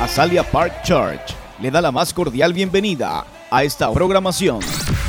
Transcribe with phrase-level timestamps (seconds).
[0.00, 4.60] Azalia Park Church le da la más cordial bienvenida a esta programación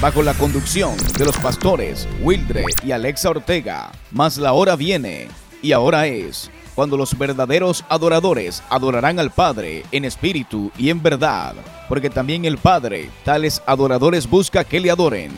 [0.02, 3.92] bajo la conducción de los pastores Wildre y Alexa Ortega.
[4.10, 5.28] Mas la hora viene
[5.62, 11.54] y ahora es cuando los verdaderos adoradores adorarán al Padre en espíritu y en verdad,
[11.88, 15.32] porque también el Padre tales adoradores busca que le adoren.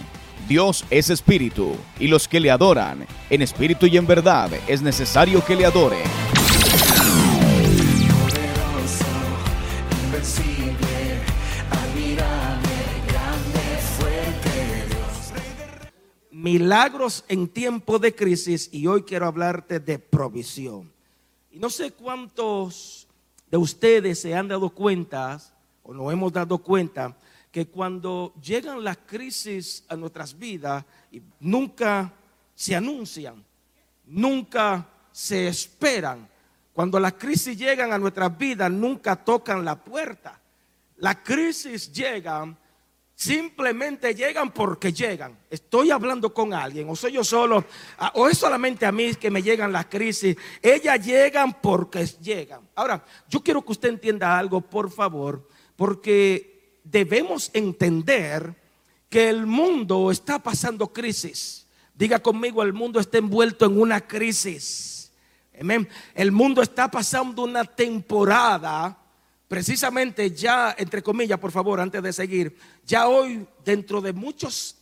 [0.47, 5.43] Dios es espíritu, y los que le adoran en espíritu y en verdad es necesario
[5.43, 6.40] que le adoren.
[16.41, 20.91] Milagros en tiempo de crisis y hoy quiero hablarte de provisión.
[21.51, 23.07] Y no sé cuántos
[23.51, 25.39] de ustedes se han dado cuenta
[25.83, 27.15] o nos hemos dado cuenta
[27.51, 30.83] que cuando llegan las crisis a nuestras vidas
[31.39, 32.11] nunca
[32.55, 33.43] se anuncian,
[34.07, 36.27] nunca se esperan.
[36.73, 40.41] Cuando las crisis llegan a nuestras vidas, nunca tocan la puerta.
[40.97, 42.57] Las crisis llegan
[43.21, 45.37] simplemente llegan porque llegan.
[45.47, 47.63] Estoy hablando con alguien, o soy yo solo,
[47.99, 50.35] ah, o es solamente a mí que me llegan las crisis.
[50.59, 52.61] Ellas llegan porque llegan.
[52.73, 58.55] Ahora, yo quiero que usted entienda algo, por favor, porque debemos entender
[59.07, 61.67] que el mundo está pasando crisis.
[61.93, 65.11] Diga conmigo, el mundo está envuelto en una crisis.
[66.15, 68.97] El mundo está pasando una temporada
[69.51, 72.55] precisamente ya, entre comillas, por favor, antes de seguir,
[72.85, 74.77] ya hoy dentro de muchos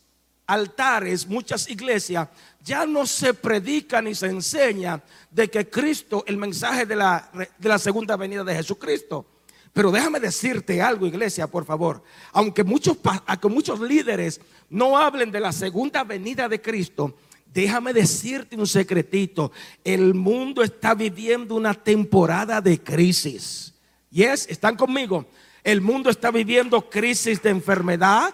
[0.46, 2.30] altares, muchas iglesias,
[2.64, 7.68] ya no se predica ni se enseña de que Cristo, el mensaje de la, de
[7.68, 9.26] la segunda venida de Jesucristo.
[9.74, 12.04] Pero déjame decirte algo, iglesia, por favor.
[12.32, 12.96] Aunque muchos,
[13.26, 14.40] aunque muchos líderes
[14.70, 17.18] no hablen de la segunda venida de Cristo,
[17.52, 19.52] déjame decirte un secretito.
[19.84, 23.74] El mundo está viviendo una temporada de crisis.
[24.12, 25.26] Yes, están conmigo.
[25.64, 28.34] El mundo está viviendo crisis de enfermedad,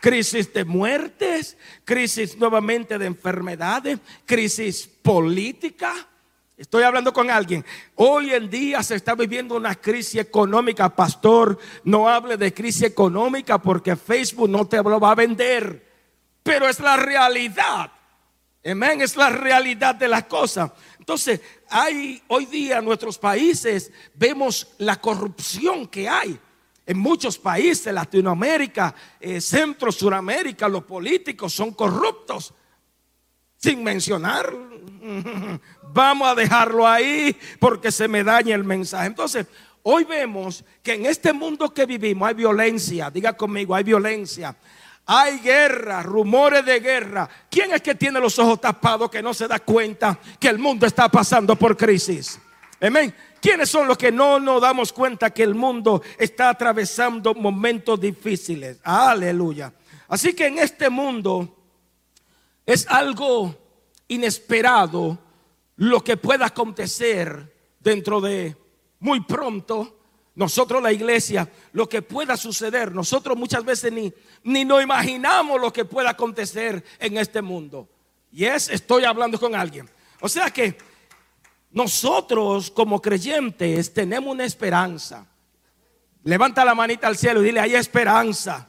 [0.00, 5.94] crisis de muertes, crisis nuevamente de enfermedades, crisis política.
[6.56, 7.64] Estoy hablando con alguien.
[7.94, 10.94] Hoy en día se está viviendo una crisis económica.
[10.94, 15.86] Pastor, no hable de crisis económica porque Facebook no te lo va a vender.
[16.42, 17.90] Pero es la realidad.
[18.62, 20.70] Amén, es la realidad de las cosas.
[21.10, 26.38] Entonces, hay hoy día en nuestros países, vemos la corrupción que hay.
[26.86, 32.54] En muchos países, Latinoamérica, eh, Centro, Suramérica, los políticos son corruptos.
[33.56, 34.54] Sin mencionar,
[35.92, 39.08] vamos a dejarlo ahí porque se me daña el mensaje.
[39.08, 39.48] Entonces,
[39.82, 43.10] hoy vemos que en este mundo que vivimos hay violencia.
[43.10, 44.56] Diga conmigo, hay violencia
[45.12, 47.28] hay guerra, rumores de guerra.
[47.50, 50.86] ¿Quién es que tiene los ojos tapados que no se da cuenta que el mundo
[50.86, 52.38] está pasando por crisis?
[52.80, 53.12] Amén.
[53.42, 58.78] ¿Quiénes son los que no nos damos cuenta que el mundo está atravesando momentos difíciles?
[58.84, 59.72] Aleluya.
[60.06, 61.56] Así que en este mundo
[62.64, 63.52] es algo
[64.06, 65.18] inesperado
[65.74, 68.56] lo que pueda acontecer dentro de
[69.00, 69.99] muy pronto
[70.34, 74.12] nosotros la iglesia, lo que pueda suceder, nosotros muchas veces ni,
[74.44, 77.88] ni nos imaginamos lo que pueda acontecer en este mundo.
[78.32, 79.90] Y es, estoy hablando con alguien.
[80.20, 80.76] O sea que
[81.72, 85.26] nosotros como creyentes tenemos una esperanza.
[86.22, 88.68] Levanta la manita al cielo y dile, hay esperanza.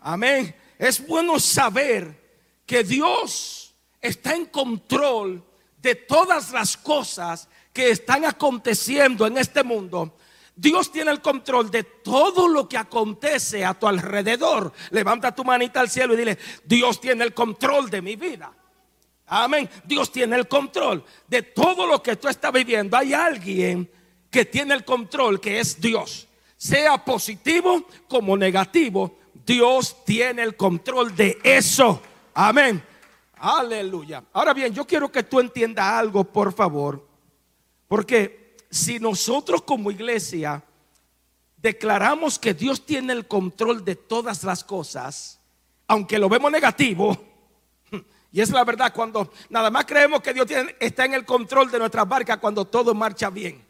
[0.00, 0.54] Amén.
[0.78, 2.28] Es bueno saber
[2.64, 5.44] que Dios está en control
[5.78, 10.16] de todas las cosas que están aconteciendo en este mundo
[10.60, 14.72] Dios tiene el control de todo lo que acontece a tu alrededor.
[14.90, 18.52] Levanta tu manita al cielo y dile, Dios tiene el control de mi vida.
[19.28, 19.70] Amén.
[19.84, 22.96] Dios tiene el control de todo lo que tú estás viviendo.
[22.96, 23.88] Hay alguien
[24.32, 26.26] que tiene el control, que es Dios.
[26.56, 32.02] Sea positivo como negativo, Dios tiene el control de eso.
[32.34, 32.82] Amén.
[33.36, 34.24] Aleluya.
[34.32, 37.06] Ahora bien, yo quiero que tú entiendas algo, por favor.
[37.86, 38.37] Porque
[38.70, 40.62] si nosotros como iglesia
[41.56, 45.40] declaramos que Dios tiene el control de todas las cosas,
[45.86, 47.16] aunque lo vemos negativo,
[48.32, 50.46] y es la verdad cuando nada más creemos que Dios
[50.78, 53.66] está en el control de nuestra barca cuando todo marcha bien.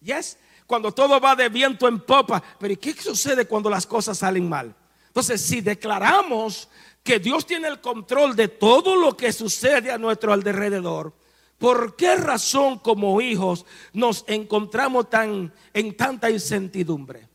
[0.00, 2.42] Yes, cuando todo va de viento en popa.
[2.58, 4.74] Pero ¿y qué sucede cuando las cosas salen mal?
[5.08, 6.68] Entonces, si declaramos
[7.02, 11.12] que Dios tiene el control de todo lo que sucede a nuestro alrededor,
[11.58, 17.28] ¿Por qué razón como hijos nos encontramos tan en tanta incertidumbre?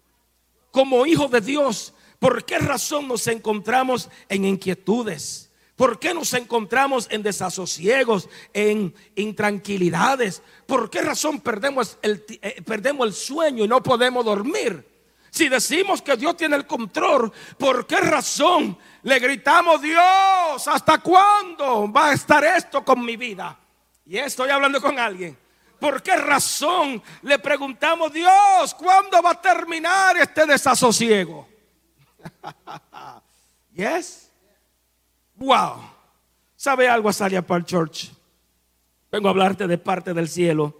[0.71, 5.51] Como hijos de Dios, ¿por qué razón nos encontramos en inquietudes?
[5.75, 10.41] ¿Por qué nos encontramos en desasosiegos, en intranquilidades?
[10.65, 14.87] ¿Por qué razón perdemos el, eh, perdemos el sueño y no podemos dormir?
[15.31, 21.91] Si decimos que Dios tiene el control, ¿por qué razón le gritamos, Dios, ¿hasta cuándo
[21.91, 23.59] va a estar esto con mi vida?
[24.05, 25.37] Y estoy hablando con alguien.
[25.79, 31.47] ¿Por qué razón le preguntamos, Dios, ¿cuándo va a terminar este desasosiego?
[33.73, 34.29] yes.
[35.35, 35.81] Wow.
[36.55, 38.11] ¿Sabe algo, Salia Park Church?
[39.11, 40.79] Vengo a hablarte de parte del cielo.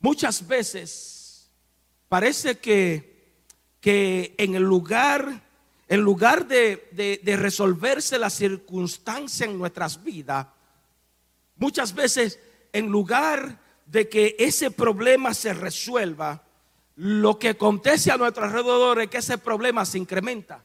[0.00, 1.50] Muchas veces
[2.08, 3.12] parece que
[3.82, 5.42] que en el lugar,
[5.88, 10.46] en lugar de, resolverse la circunstancia en nuestras vidas,
[11.62, 12.40] muchas veces
[12.72, 16.42] en lugar de que ese problema se resuelva,
[16.96, 20.64] lo que acontece a nuestro alrededor es que ese problema se incrementa.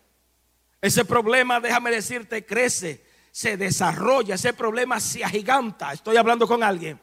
[0.81, 5.93] Ese problema, déjame decirte, crece, se desarrolla, ese problema se agiganta.
[5.93, 6.99] Estoy hablando con alguien.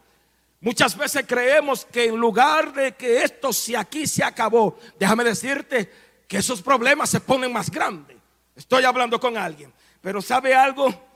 [0.61, 5.89] Muchas veces creemos que en lugar de que esto se aquí se acabó, déjame decirte
[6.27, 8.17] que esos problemas se ponen más grandes.
[8.57, 9.73] Estoy hablando con alguien.
[10.01, 11.14] Pero ¿sabe algo?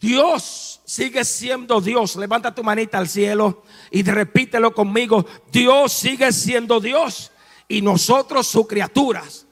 [0.00, 2.16] Dios sigue siendo Dios.
[2.16, 5.26] Levanta tu manita al cielo y repítelo conmigo.
[5.50, 7.32] Dios sigue siendo Dios
[7.66, 9.46] y nosotros sus criaturas.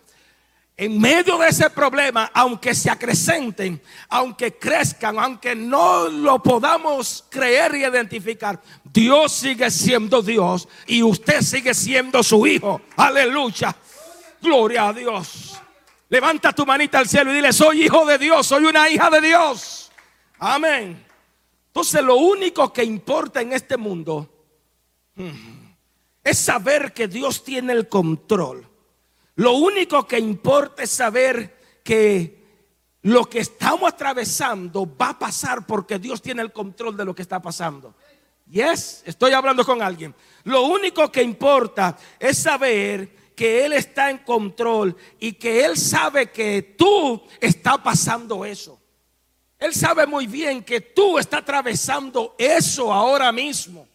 [0.78, 7.74] En medio de ese problema, aunque se acrecenten, aunque crezcan, aunque no lo podamos creer
[7.74, 12.82] y identificar, Dios sigue siendo Dios y usted sigue siendo su hijo.
[12.96, 13.74] Aleluya.
[14.42, 15.58] Gloria a Dios.
[16.10, 19.22] Levanta tu manita al cielo y dile, soy hijo de Dios, soy una hija de
[19.22, 19.85] Dios.
[20.38, 21.04] Amén.
[21.68, 24.28] Entonces lo único que importa en este mundo
[25.14, 25.30] hmm,
[26.24, 28.66] es saber que Dios tiene el control.
[29.36, 32.44] Lo único que importa es saber que
[33.02, 37.22] lo que estamos atravesando va a pasar porque Dios tiene el control de lo que
[37.22, 37.94] está pasando.
[38.50, 40.14] Yes, estoy hablando con alguien.
[40.44, 46.30] Lo único que importa es saber que Él está en control y que Él sabe
[46.30, 48.75] que tú está pasando eso.
[49.58, 53.86] Él sabe muy bien que tú estás atravesando eso ahora mismo.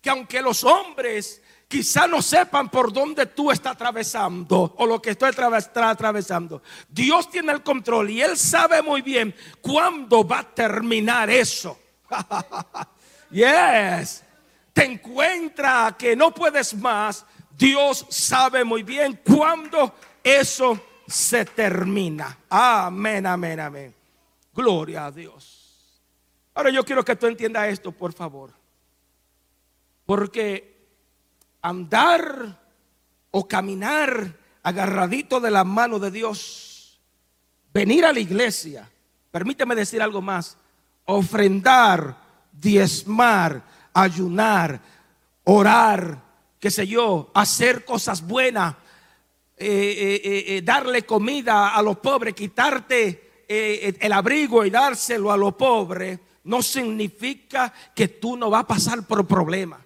[0.00, 5.10] Que aunque los hombres quizá no sepan por dónde tú estás atravesando o lo que
[5.10, 11.30] estoy atravesando, Dios tiene el control y Él sabe muy bien cuándo va a terminar
[11.30, 11.78] eso.
[13.30, 14.22] yes.
[14.72, 17.24] Te encuentra que no puedes más
[17.56, 22.38] Dios sabe muy bien cuándo eso se termina.
[22.48, 23.94] Amén, amén, amén.
[24.54, 26.00] Gloria a Dios.
[26.54, 28.52] Ahora yo quiero que tú entiendas esto, por favor.
[30.06, 30.88] Porque
[31.60, 32.60] andar
[33.30, 37.00] o caminar agarradito de la mano de Dios,
[37.72, 38.90] venir a la iglesia,
[39.30, 40.56] permíteme decir algo más,
[41.04, 42.16] ofrendar,
[42.52, 43.62] diezmar,
[43.92, 44.80] ayunar,
[45.44, 46.22] orar,
[46.60, 48.74] qué sé yo, hacer cosas buenas,
[49.56, 55.54] eh, eh, eh, darle comida a los pobres, quitarte el abrigo y dárselo a los
[55.54, 59.80] pobres, no significa que tú no vas a pasar por problemas.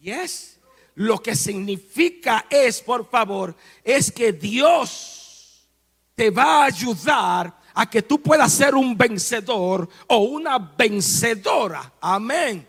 [0.00, 0.58] Yes.
[0.96, 5.68] Lo que significa es, por favor, es que Dios
[6.14, 11.94] te va a ayudar a que tú puedas ser un vencedor o una vencedora.
[12.00, 12.66] Amén.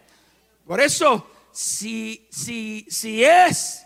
[0.65, 3.85] Por eso si, si, si es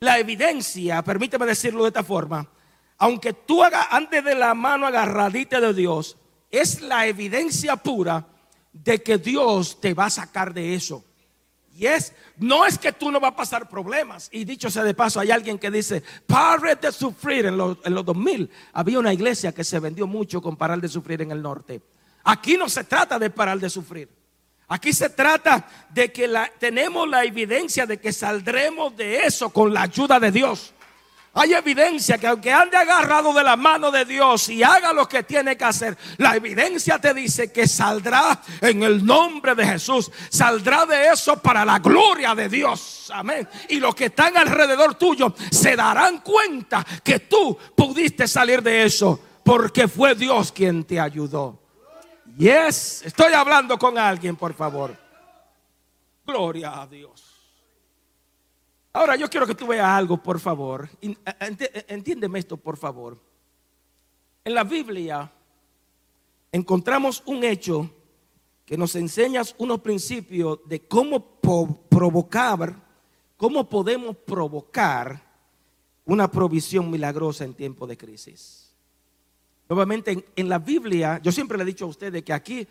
[0.00, 2.48] la evidencia, permíteme decirlo de esta forma,
[3.04, 6.16] aunque tú hagas antes de la mano agarradita de Dios,
[6.50, 8.26] es la evidencia pura
[8.72, 11.04] de que Dios te va a sacar de eso.
[11.76, 14.30] Y es, no es que tú no vas a pasar problemas.
[14.32, 17.44] Y dicho sea de paso, hay alguien que dice, pare de sufrir.
[17.44, 20.88] En los, en los 2000 había una iglesia que se vendió mucho con parar de
[20.88, 21.82] sufrir en el norte.
[22.22, 24.08] Aquí no se trata de parar de sufrir.
[24.68, 26.26] Aquí se trata de que
[26.58, 30.72] tenemos la evidencia de que saldremos de eso con la ayuda de Dios.
[31.36, 35.24] Hay evidencia que aunque ande agarrado de la mano de Dios y haga lo que
[35.24, 40.12] tiene que hacer, la evidencia te dice que saldrá en el nombre de Jesús.
[40.30, 43.10] Saldrá de eso para la gloria de Dios.
[43.12, 43.48] Amén.
[43.68, 49.20] Y los que están alrededor tuyo se darán cuenta que tú pudiste salir de eso
[49.42, 51.60] porque fue Dios quien te ayudó.
[52.36, 54.96] Yes, estoy hablando con alguien, por favor.
[56.24, 57.23] Gloria a Dios.
[58.96, 60.88] Ahora yo quiero que tú veas algo, por favor.
[61.02, 63.20] Eh, eh, entiéndeme esto, por favor.
[64.44, 65.32] En la Biblia
[66.52, 67.90] encontramos un hecho
[68.64, 72.76] que nos enseña unos principios de cómo provocar,
[73.36, 75.20] cómo podemos provocar
[76.04, 78.72] una provisión milagrosa en tiempo de crisis.
[79.68, 82.68] Nuevamente en, en la Biblia, yo siempre le he dicho a ustedes que aquí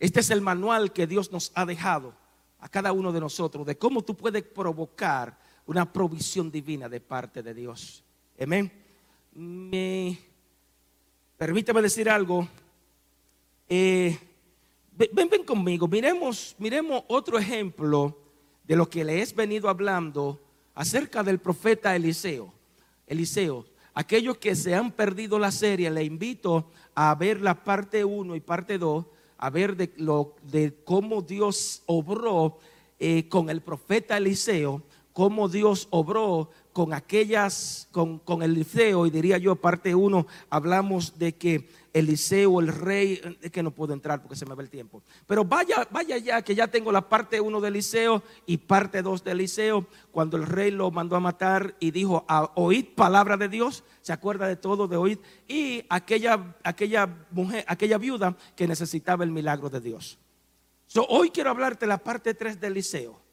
[0.00, 2.12] este es el manual que Dios nos ha dejado
[2.58, 7.42] a cada uno de nosotros de cómo tú puedes provocar una provisión divina de parte
[7.42, 8.02] de Dios.
[8.40, 8.70] Amén.
[9.34, 10.18] Me,
[11.36, 12.48] permítame decir algo.
[13.68, 14.18] Eh,
[14.96, 18.16] ven, ven conmigo, miremos, miremos otro ejemplo
[18.64, 20.40] de lo que le he venido hablando
[20.74, 22.52] acerca del profeta Eliseo.
[23.06, 28.36] Eliseo, aquellos que se han perdido la serie, le invito a ver la parte 1
[28.36, 29.04] y parte 2
[29.42, 32.58] a ver de, lo, de cómo Dios obró
[32.98, 34.82] eh, con el profeta Eliseo,
[35.20, 41.36] cómo Dios obró con aquellas, con, con Eliseo, y diría yo, parte uno, hablamos de
[41.36, 45.02] que Eliseo, el rey, es que no puedo entrar porque se me va el tiempo.
[45.26, 49.22] Pero vaya, vaya ya, que ya tengo la parte uno de Eliseo y parte dos
[49.22, 53.50] de Eliseo, cuando el rey lo mandó a matar y dijo, a oíd palabra de
[53.50, 59.22] Dios, se acuerda de todo, de oír, y aquella, aquella mujer, aquella viuda que necesitaba
[59.22, 60.18] el milagro de Dios.
[61.10, 63.29] hoy quiero hablarte la parte 3 de Eliseo.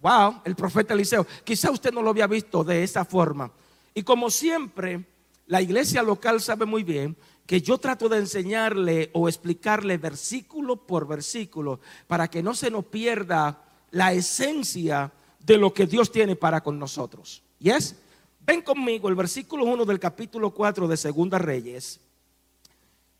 [0.00, 1.26] Wow, el profeta Eliseo.
[1.44, 3.50] Quizá usted no lo había visto de esa forma.
[3.94, 5.04] Y como siempre,
[5.46, 11.08] la iglesia local sabe muy bien que yo trato de enseñarle o explicarle versículo por
[11.08, 16.62] versículo para que no se nos pierda la esencia de lo que Dios tiene para
[16.62, 17.42] con nosotros.
[17.58, 17.96] ¿Y es?
[18.40, 22.00] Ven conmigo el versículo 1 del capítulo 4 de Segunda Reyes.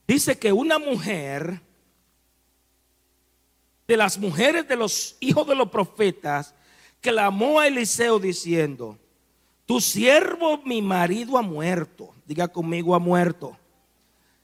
[0.06, 1.61] Dice que una mujer
[3.87, 6.54] de las mujeres de los hijos de los profetas
[7.00, 8.98] clamó a Eliseo diciendo,
[9.66, 12.14] tu siervo mi marido ha muerto.
[12.26, 13.56] Diga conmigo, ha muerto.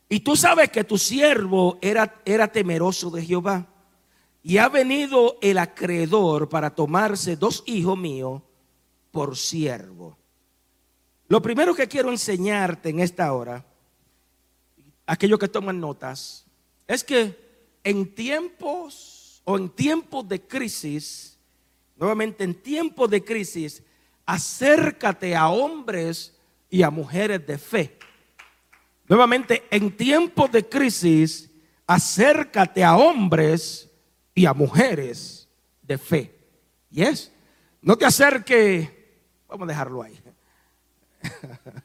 [0.08, 3.66] Y tú sabes que tu siervo era, era temeroso de Jehová.
[4.42, 8.42] Y ha venido el acreedor para tomarse dos hijos míos
[9.11, 10.18] por siervo.
[11.28, 13.64] Lo primero que quiero enseñarte en esta hora,
[15.06, 16.44] aquellos que toman notas,
[16.87, 21.34] es que en tiempos o en tiempos de crisis,
[21.97, 23.83] nuevamente en tiempos de crisis,
[24.27, 26.37] acércate a hombres
[26.71, 27.99] y a mujeres de fe.
[29.07, 31.51] Nuevamente, en tiempos de crisis,
[31.87, 33.91] acércate a hombres
[34.35, 35.49] y a mujeres
[35.83, 36.35] de fe.
[36.91, 37.31] ¿Y es?
[37.83, 40.19] No te acerque, vamos a dejarlo ahí.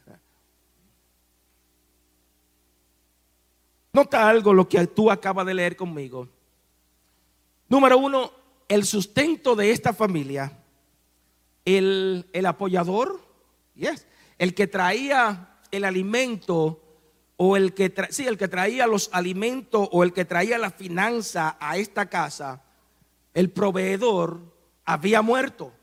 [3.92, 6.30] Nota algo lo que tú acabas de leer conmigo.
[7.68, 8.32] Número uno,
[8.70, 10.54] el sustento de esta familia,
[11.66, 13.20] el, el apoyador,
[13.76, 14.08] yes,
[14.38, 16.82] el que traía el alimento
[17.36, 21.58] o el que, sí, el que traía los alimentos o el que traía la finanza
[21.60, 22.64] a esta casa,
[23.34, 24.42] el proveedor
[24.86, 25.74] había muerto.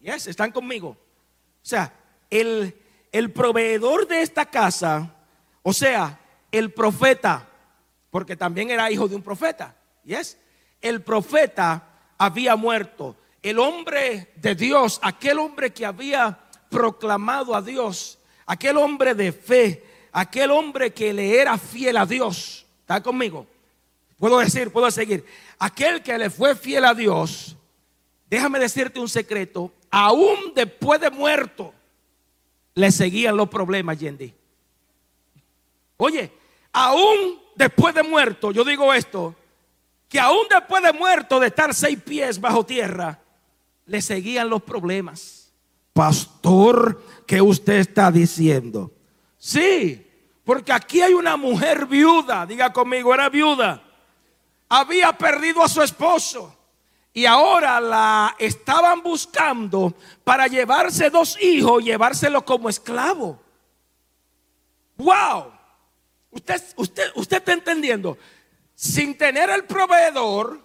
[0.00, 0.88] Yes, están conmigo.
[0.88, 1.92] O sea,
[2.28, 2.76] el,
[3.12, 5.14] el proveedor de esta casa,
[5.62, 7.48] o sea, el profeta,
[8.10, 9.76] porque también era hijo de un profeta.
[10.04, 10.38] Yes,
[10.80, 13.16] el profeta había muerto.
[13.42, 19.84] El hombre de Dios, aquel hombre que había proclamado a Dios, aquel hombre de fe,
[20.12, 23.46] aquel hombre que le era fiel a Dios, ¿está conmigo?
[24.18, 25.24] Puedo decir, puedo seguir.
[25.58, 27.56] Aquel que le fue fiel a Dios,
[28.28, 31.72] déjame decirte un secreto, aún después de muerto,
[32.74, 34.34] le seguían los problemas, Yendi.
[35.98, 36.30] Oye,
[36.72, 39.34] aún después de muerto, yo digo esto,
[40.08, 43.20] que aún después de muerto, de estar seis pies bajo tierra,
[43.86, 45.52] le seguían los problemas.
[45.92, 48.92] Pastor, ¿qué usted está diciendo?
[49.38, 50.06] Sí,
[50.44, 53.82] porque aquí hay una mujer viuda, diga conmigo, era viuda.
[54.68, 56.56] Había perdido a su esposo
[57.12, 63.40] y ahora la estaban buscando para llevarse dos hijos, llevárselo como esclavo.
[64.98, 65.52] Wow.
[66.30, 68.18] Usted, usted, usted está entendiendo.
[68.76, 70.60] Sin tener el proveedor,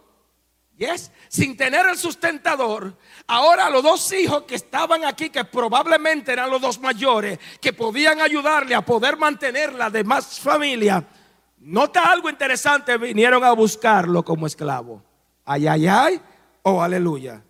[0.77, 2.95] yes, sin tener el sustentador,
[3.33, 8.19] Ahora los dos hijos que estaban aquí, que probablemente eran los dos mayores, que podían
[8.19, 11.07] ayudarle a poder mantener la demás familia,
[11.59, 15.01] nota algo interesante, vinieron a buscarlo como esclavo.
[15.45, 16.21] Ay, ay, ay,
[16.63, 17.41] oh aleluya.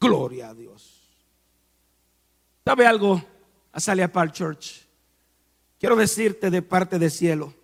[0.00, 1.00] Gloria a Dios.
[2.64, 3.22] ¿Sabe algo?
[3.70, 4.84] Azalea Park Church.
[5.78, 7.54] Quiero decirte de parte del cielo.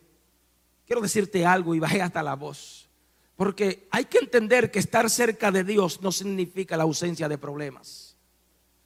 [0.86, 2.88] Quiero decirte algo y bajé hasta la voz.
[3.36, 8.16] Porque hay que entender que estar cerca de Dios no significa la ausencia de problemas.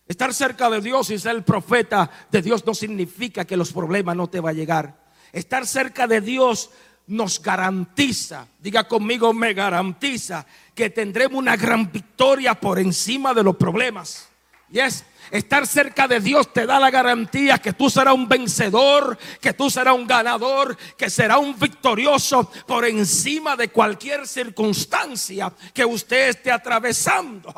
[0.07, 4.17] Estar cerca de Dios y ser el profeta de Dios no significa que los problemas
[4.17, 5.09] no te van a llegar.
[5.33, 6.71] Estar cerca de Dios
[7.09, 13.57] nos garantiza, diga conmigo, me garantiza que tendremos una gran victoria por encima de los
[13.57, 14.27] problemas.
[14.70, 15.04] Yes.
[15.30, 19.68] Estar cerca de Dios te da la garantía que tú serás un vencedor, que tú
[19.68, 26.50] serás un ganador, que serás un victorioso por encima de cualquier circunstancia que usted esté
[26.50, 27.52] atravesando.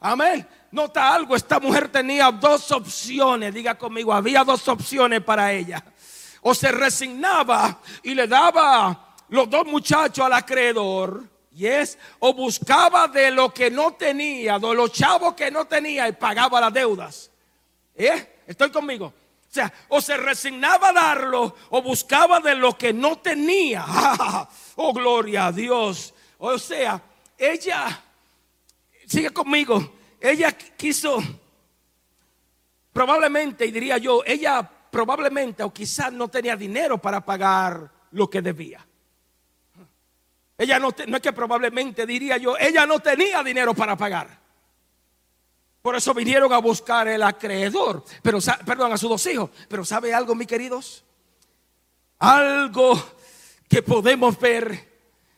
[0.00, 0.46] Amén.
[0.70, 5.84] Nota algo, esta mujer tenía dos opciones, diga conmigo, había dos opciones para ella.
[6.40, 13.30] O se resignaba y le daba los dos muchachos al acreedor Yes, o buscaba de
[13.30, 17.30] lo que no tenía, de los chavos que no tenía y pagaba las deudas.
[17.94, 18.40] ¿Eh?
[18.46, 19.06] Estoy conmigo.
[19.06, 23.84] O sea, o se resignaba a darlo o buscaba de lo que no tenía.
[24.76, 26.14] oh, gloria a Dios.
[26.38, 27.02] O sea,
[27.36, 28.02] ella,
[29.06, 31.22] sigue conmigo, ella quiso,
[32.94, 38.40] probablemente, y diría yo, ella probablemente o quizás no tenía dinero para pagar lo que
[38.40, 38.86] debía.
[40.58, 44.42] Ella no, no es que probablemente diría yo, ella no tenía dinero para pagar.
[45.82, 49.50] Por eso vinieron a buscar el acreedor, pero perdón, a sus dos hijos.
[49.68, 51.04] Pero ¿sabe algo, mis queridos?
[52.20, 53.02] Algo
[53.68, 54.92] que podemos ver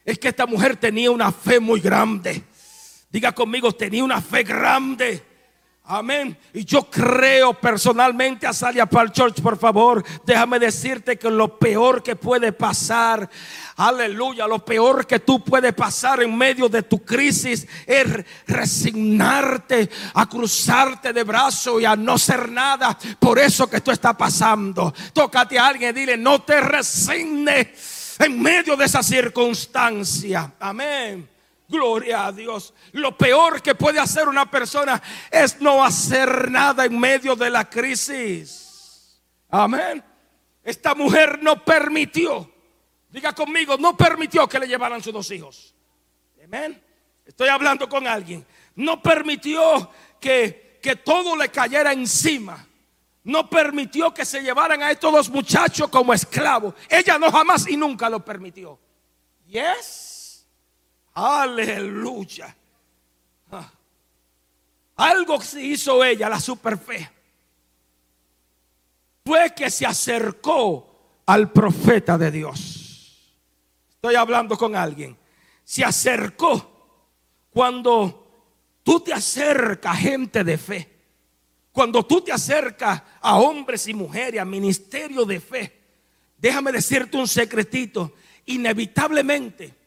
[0.05, 2.45] es que esta mujer tenía una fe muy grande.
[3.09, 5.23] Diga conmigo, tenía una fe grande.
[5.87, 6.35] Amén.
[6.55, 12.03] Y yo creo personalmente a Salia Pal Church, por favor, déjame decirte que lo peor
[12.03, 13.29] que puede pasar,
[13.77, 20.27] aleluya, lo peor que tú puedes pasar en medio de tu crisis es resignarte a
[20.27, 24.95] cruzarte de brazo y a no ser nada por eso que tú estás pasando.
[25.13, 30.55] Tócate a alguien y dile, no te resignes en medio de esa circunstancia.
[30.61, 31.34] Amén.
[31.69, 32.75] Gloria a Dios.
[32.93, 37.69] Lo peor que puede hacer una persona es no hacer nada en medio de la
[37.69, 39.21] crisis.
[39.49, 40.05] Amén.
[40.63, 42.51] Esta mujer no permitió,
[43.11, 45.75] diga conmigo, no permitió que le llevaran sus dos hijos.
[46.43, 46.83] Amén.
[47.25, 48.47] Estoy hablando con alguien.
[48.77, 49.91] No permitió
[50.21, 52.67] que, que todo le cayera encima.
[53.23, 56.75] No permitió que se llevaran a estos dos muchachos como esclavos.
[56.89, 58.79] Ella no jamás y nunca lo permitió.
[59.47, 60.14] Yes.
[61.15, 62.55] Aleluya.
[63.53, 63.71] Ah.
[64.97, 67.11] Algo que hizo ella, la superfe,
[69.25, 73.31] fue que se acercó al profeta de Dios.
[73.91, 75.17] Estoy hablando con alguien.
[75.65, 76.73] Se acercó
[77.51, 78.27] cuando
[78.83, 80.91] tú te acercas, gente de fe.
[81.73, 85.81] Cuando tú te acercas a hombres y mujeres, a ministerio de fe,
[86.37, 88.13] déjame decirte un secretito.
[88.47, 89.84] Inevitablemente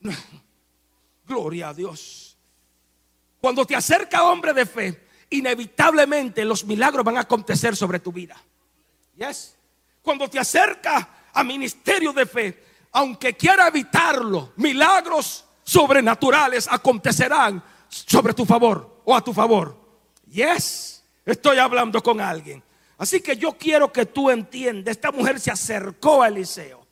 [1.26, 2.36] Gloria a Dios.
[3.40, 8.36] Cuando te acerca hombre de fe, inevitablemente los milagros van a acontecer sobre tu vida.
[9.16, 9.56] Yes.
[10.02, 18.44] Cuando te acerca a ministerio de fe, aunque quiera evitarlo, milagros sobrenaturales acontecerán sobre tu
[18.44, 19.76] favor o a tu favor.
[20.30, 21.04] Yes.
[21.24, 22.62] Estoy hablando con alguien.
[22.96, 26.86] Así que yo quiero que tú entiendas, esta mujer se acercó a Eliseo.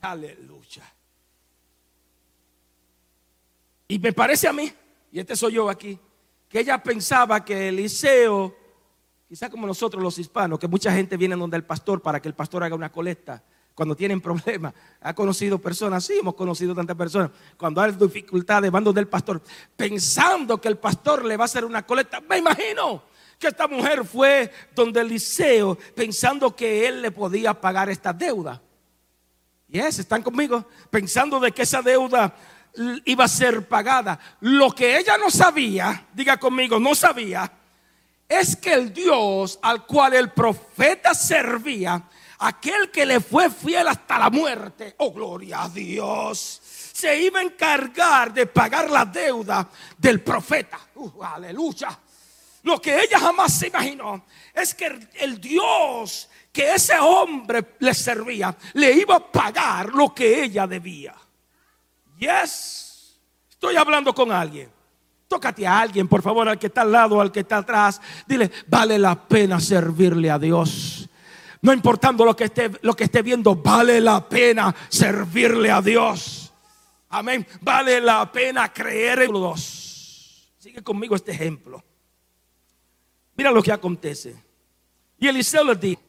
[0.00, 0.93] Aleluya.
[3.86, 4.72] Y me parece a mí,
[5.12, 5.98] y este soy yo aquí,
[6.48, 8.54] que ella pensaba que Eliseo,
[9.28, 12.34] quizá como nosotros los hispanos, que mucha gente viene donde el pastor para que el
[12.34, 13.42] pastor haga una colecta
[13.74, 14.72] cuando tienen problemas.
[15.00, 19.42] Ha conocido personas, sí, hemos conocido tantas personas, cuando hay dificultades, van donde el pastor,
[19.76, 22.20] pensando que el pastor le va a hacer una colecta.
[22.20, 23.02] Me imagino
[23.38, 28.62] que esta mujer fue donde Eliseo, pensando que él le podía pagar esta deuda.
[29.68, 32.34] Y es, están conmigo, pensando de que esa deuda
[33.04, 34.18] iba a ser pagada.
[34.40, 37.50] Lo que ella no sabía, diga conmigo, no sabía,
[38.28, 42.02] es que el Dios al cual el profeta servía,
[42.38, 46.60] aquel que le fue fiel hasta la muerte, oh gloria a Dios,
[46.92, 50.78] se iba a encargar de pagar la deuda del profeta.
[51.22, 51.98] Aleluya.
[52.62, 58.56] Lo que ella jamás se imaginó es que el Dios que ese hombre le servía
[58.74, 61.14] le iba a pagar lo que ella debía.
[62.18, 63.18] Yes.
[63.50, 64.70] Estoy hablando con alguien.
[65.28, 68.00] Tócate a alguien, por favor, al que está al lado, al que está atrás.
[68.26, 71.08] Dile, vale la pena servirle a Dios.
[71.62, 76.52] No importando lo que esté, lo que esté viendo, vale la pena servirle a Dios.
[77.08, 77.46] Amén.
[77.62, 80.52] Vale la pena creer en Dios.
[80.58, 81.82] Sigue conmigo este ejemplo.
[83.36, 84.36] Mira lo que acontece.
[85.18, 86.02] Y Eliseo le dijo,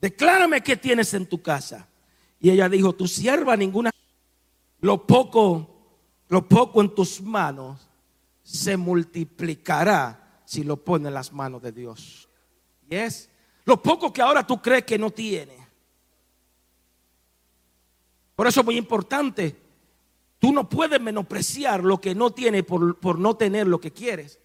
[0.00, 1.86] declárame qué tienes en tu casa.
[2.40, 3.90] Y ella dijo, tu sierva ninguna
[4.80, 5.68] lo poco,
[6.28, 7.88] lo poco en tus manos
[8.42, 12.28] se multiplicará si lo pones en las manos de Dios.
[12.88, 13.30] Y es
[13.64, 15.56] lo poco que ahora tú crees que no tiene.
[18.34, 19.56] Por eso es muy importante.
[20.38, 24.40] Tú no puedes menospreciar lo que no tiene por, por no tener lo que quieres.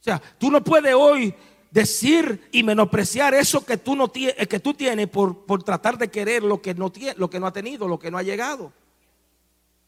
[0.00, 1.34] O sea, tú no puedes hoy
[1.70, 6.10] decir y menospreciar eso que tú, no tienes, que tú tienes por, por tratar de
[6.10, 8.72] querer lo que, no lo que no ha tenido, lo que no ha llegado.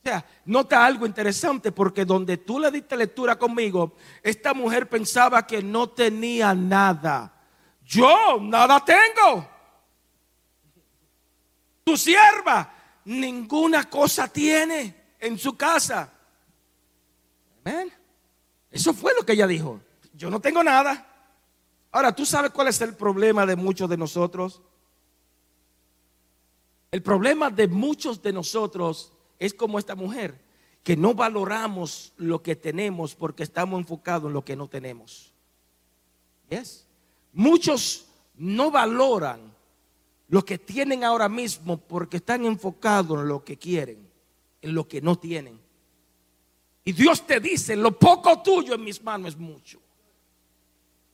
[0.04, 5.46] O sea, nota algo interesante porque donde tú le diste lectura conmigo, esta mujer pensaba
[5.46, 7.32] que no tenía nada.
[7.82, 9.48] Yo nada tengo.
[11.84, 12.70] Tu sierva
[13.06, 16.12] ninguna cosa tiene en su casa.
[17.64, 17.90] Amén.
[18.70, 19.80] Eso fue lo que ella dijo.
[20.12, 21.06] Yo no tengo nada.
[21.90, 24.60] Ahora, ¿tú sabes cuál es el problema de muchos de nosotros?
[26.90, 30.40] El problema de muchos de nosotros es como esta mujer,
[30.82, 35.32] que no valoramos lo que tenemos porque estamos enfocados en lo que no tenemos.
[36.50, 36.86] ¿Yes?
[37.32, 39.40] Muchos no valoran
[40.28, 44.06] lo que tienen ahora mismo porque están enfocados en lo que quieren,
[44.60, 45.58] en lo que no tienen.
[46.84, 49.80] Y Dios te dice, lo poco tuyo en mis manos es mucho.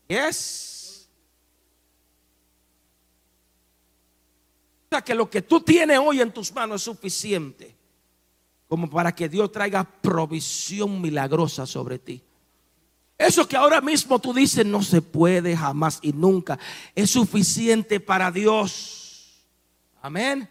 [0.08, 0.80] ¿Yes?
[5.04, 7.79] que lo que tú tienes hoy en tus manos es suficiente
[8.70, 12.22] como para que Dios traiga provisión milagrosa sobre ti.
[13.18, 16.56] Eso que ahora mismo tú dices no se puede jamás y nunca
[16.94, 19.44] es suficiente para Dios.
[20.00, 20.48] Amén.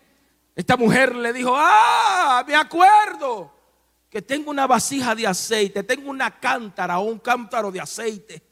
[0.53, 3.53] Esta mujer le dijo, ah, me acuerdo
[4.10, 8.43] que tengo una vasija de aceite, tengo una cántara o un cántaro de aceite.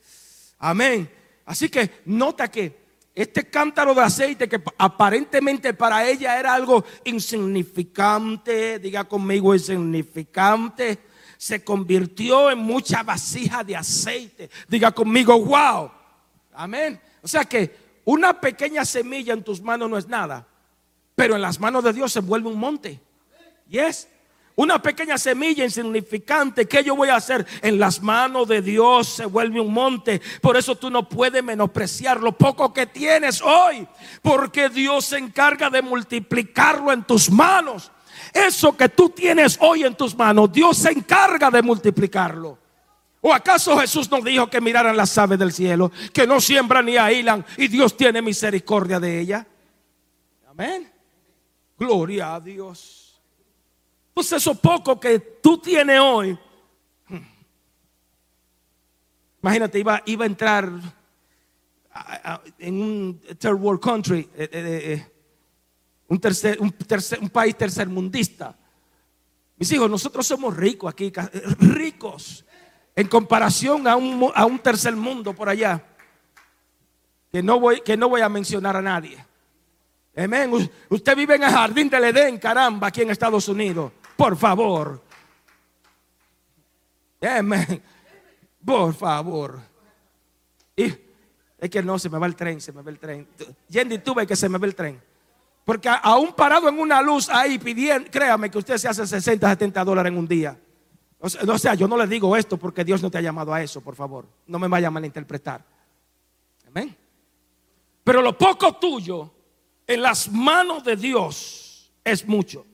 [0.60, 1.12] Amén.
[1.44, 2.87] Así que nota que
[3.18, 11.00] este cántaro de aceite que aparentemente para ella era algo insignificante, diga conmigo insignificante,
[11.36, 14.52] se convirtió en mucha vasija de aceite.
[14.68, 15.90] Diga conmigo, wow.
[16.54, 17.02] Amén.
[17.24, 17.76] O sea que
[18.06, 20.48] una pequeña semilla en tus manos no es nada,
[21.16, 23.02] pero en las manos de Dios se vuelve un monte.
[23.68, 24.08] Yes.
[24.58, 29.28] Una pequeña semilla insignificante que yo voy a hacer en las manos de Dios se
[29.28, 30.20] vuelve un monte.
[30.42, 33.88] Por eso tú no puedes menospreciar lo poco que tienes hoy,
[34.24, 37.92] porque Dios se encarga de multiplicarlo en tus manos.
[38.34, 42.58] Eso que tú tienes hoy en tus manos, Dios se encarga de multiplicarlo.
[43.22, 46.98] ¿O acaso Jesús nos dijo que miraran las aves del cielo, que no siembran ni
[46.98, 49.46] ahilan y Dios tiene misericordia de ella?
[50.50, 50.92] Amén.
[51.78, 52.97] Gloria a Dios.
[54.18, 56.36] Pues eso poco que tú tienes hoy.
[59.44, 60.72] Imagínate, iba, iba a entrar
[62.58, 65.12] en un third world country, eh, eh, eh,
[66.08, 68.58] un, tercer, un, tercer, un país tercermundista.
[69.56, 71.14] Mis hijos, nosotros somos ricos aquí,
[71.60, 72.44] ricos
[72.96, 75.86] en comparación a un, a un tercer mundo por allá,
[77.32, 79.24] que no, voy, que no voy a mencionar a nadie.
[80.16, 80.52] Amén.
[80.90, 83.92] Usted vive en el jardín del Edén, caramba, aquí en Estados Unidos.
[84.18, 85.02] Por favor.
[87.22, 87.82] Amén.
[88.66, 89.60] Por favor.
[90.76, 90.94] Y
[91.60, 93.28] es que no, se me va el tren, se me va el tren.
[93.70, 95.02] Yendi, tú ves que se me va el tren.
[95.64, 99.84] Porque aún parado en una luz ahí pidiendo, créame que usted se hace 60, 70
[99.84, 100.58] dólares en un día.
[101.20, 103.82] O sea, yo no le digo esto porque Dios no te ha llamado a eso,
[103.82, 104.28] por favor.
[104.46, 105.64] No me vaya a malinterpretar.
[106.68, 106.96] Amén.
[108.04, 109.32] Pero lo poco tuyo
[109.86, 112.66] en las manos de Dios es mucho.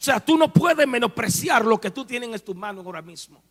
[0.00, 3.42] O sea, tú no puedes menospreciar lo que tú tienes en tus manos ahora mismo.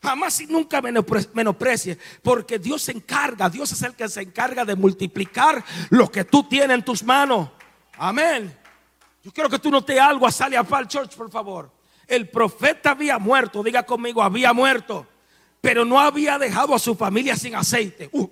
[0.00, 4.76] Jamás y nunca menosprecies, porque Dios se encarga, Dios es el que se encarga de
[4.76, 7.48] multiplicar lo que tú tienes en tus manos.
[7.98, 8.56] Amén.
[9.24, 11.72] Yo quiero que tú notes algo a Sally Apal Church, por favor.
[12.06, 15.08] El profeta había muerto, diga conmigo, había muerto,
[15.60, 18.08] pero no había dejado a su familia sin aceite.
[18.12, 18.28] Uh,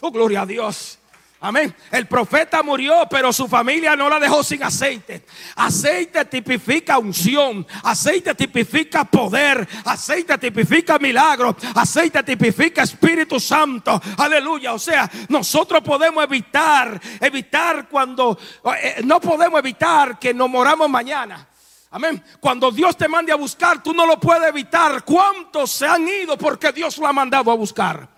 [0.00, 0.98] oh, gloria a Dios.
[1.44, 1.76] Amén.
[1.90, 5.26] El profeta murió, pero su familia no la dejó sin aceite.
[5.56, 7.66] Aceite tipifica unción.
[7.82, 9.68] Aceite tipifica poder.
[9.84, 11.54] Aceite tipifica milagro.
[11.74, 14.00] Aceite tipifica Espíritu Santo.
[14.16, 14.72] Aleluya.
[14.72, 18.38] O sea, nosotros podemos evitar, evitar cuando,
[18.82, 21.46] eh, no podemos evitar que nos moramos mañana.
[21.90, 22.24] Amén.
[22.40, 25.04] Cuando Dios te mande a buscar, tú no lo puedes evitar.
[25.04, 28.13] ¿Cuántos se han ido porque Dios lo ha mandado a buscar?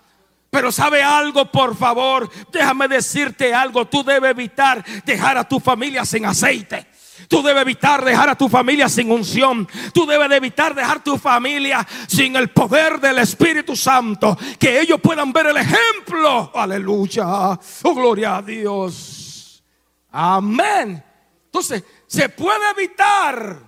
[0.57, 3.85] Pero sabe algo, por favor, déjame decirte algo.
[3.85, 6.87] Tú debes evitar dejar a tu familia sin aceite.
[7.27, 9.67] Tú debes evitar dejar a tu familia sin unción.
[9.93, 14.35] Tú debes evitar dejar tu familia sin el poder del Espíritu Santo.
[14.57, 16.51] Que ellos puedan ver el ejemplo.
[16.55, 17.51] Aleluya.
[17.83, 19.63] Oh, gloria a Dios.
[20.11, 21.03] Amén.
[21.45, 23.59] Entonces, se puede evitar.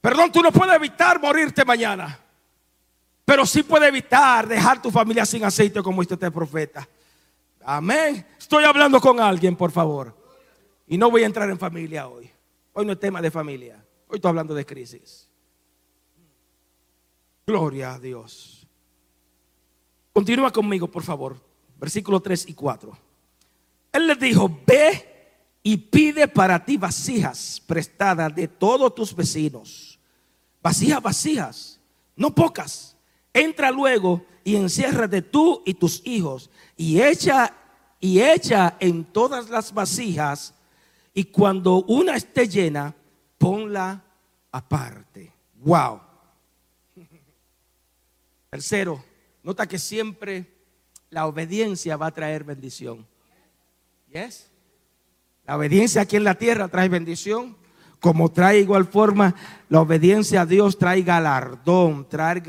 [0.00, 2.23] Perdón, tú no puedes evitar morirte mañana.
[3.24, 6.86] Pero sí puede evitar dejar tu familia sin aceite como este profeta.
[7.64, 8.26] Amén.
[8.38, 10.14] Estoy hablando con alguien, por favor.
[10.86, 12.30] Y no voy a entrar en familia hoy.
[12.74, 13.82] Hoy no es tema de familia.
[14.08, 15.28] Hoy estoy hablando de crisis.
[17.46, 18.66] Gloria a Dios.
[20.12, 21.36] Continúa conmigo, por favor.
[21.78, 22.96] Versículo 3 y 4.
[23.92, 25.14] Él les dijo, ve
[25.62, 29.98] y pide para ti vasijas prestadas de todos tus vecinos.
[30.62, 31.80] Vasijas, vasijas,
[32.16, 32.93] no pocas.
[33.34, 37.52] Entra luego y enciérrate tú y tus hijos y echa
[38.00, 40.54] y echa en todas las vasijas
[41.12, 42.94] y cuando una esté llena,
[43.38, 44.04] ponla
[44.50, 45.32] aparte.
[45.56, 46.00] Wow.
[48.50, 49.04] Tercero,
[49.42, 50.46] nota que siempre
[51.10, 53.06] la obediencia va a traer bendición.
[54.12, 54.50] Yes.
[55.46, 57.56] La obediencia aquí en la tierra trae bendición,
[58.04, 59.34] como trae igual forma
[59.70, 62.42] la obediencia a Dios trae galardón, trae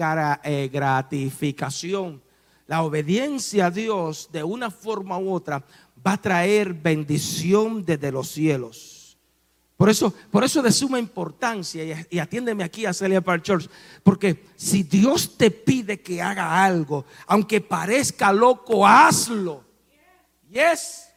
[0.44, 2.22] eh, gratificación.
[2.68, 5.64] La obediencia a Dios de una forma u otra
[6.06, 9.18] va a traer bendición desde los cielos.
[9.78, 13.70] Por eso, por eso de suma importancia, y, atiéndeme aquí a Celia Park Church,
[14.04, 19.64] porque si Dios te pide que haga algo, aunque parezca loco, hazlo.
[20.50, 21.08] Yes.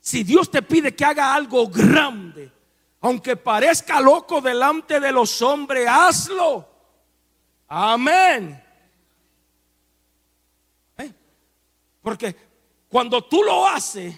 [0.00, 2.57] Si Dios te pide que haga algo grande,
[3.00, 6.68] aunque parezca loco delante de los hombres, hazlo.
[7.68, 8.62] Amén.
[10.96, 11.12] ¿Eh?
[12.02, 12.36] Porque
[12.88, 14.14] cuando tú lo haces,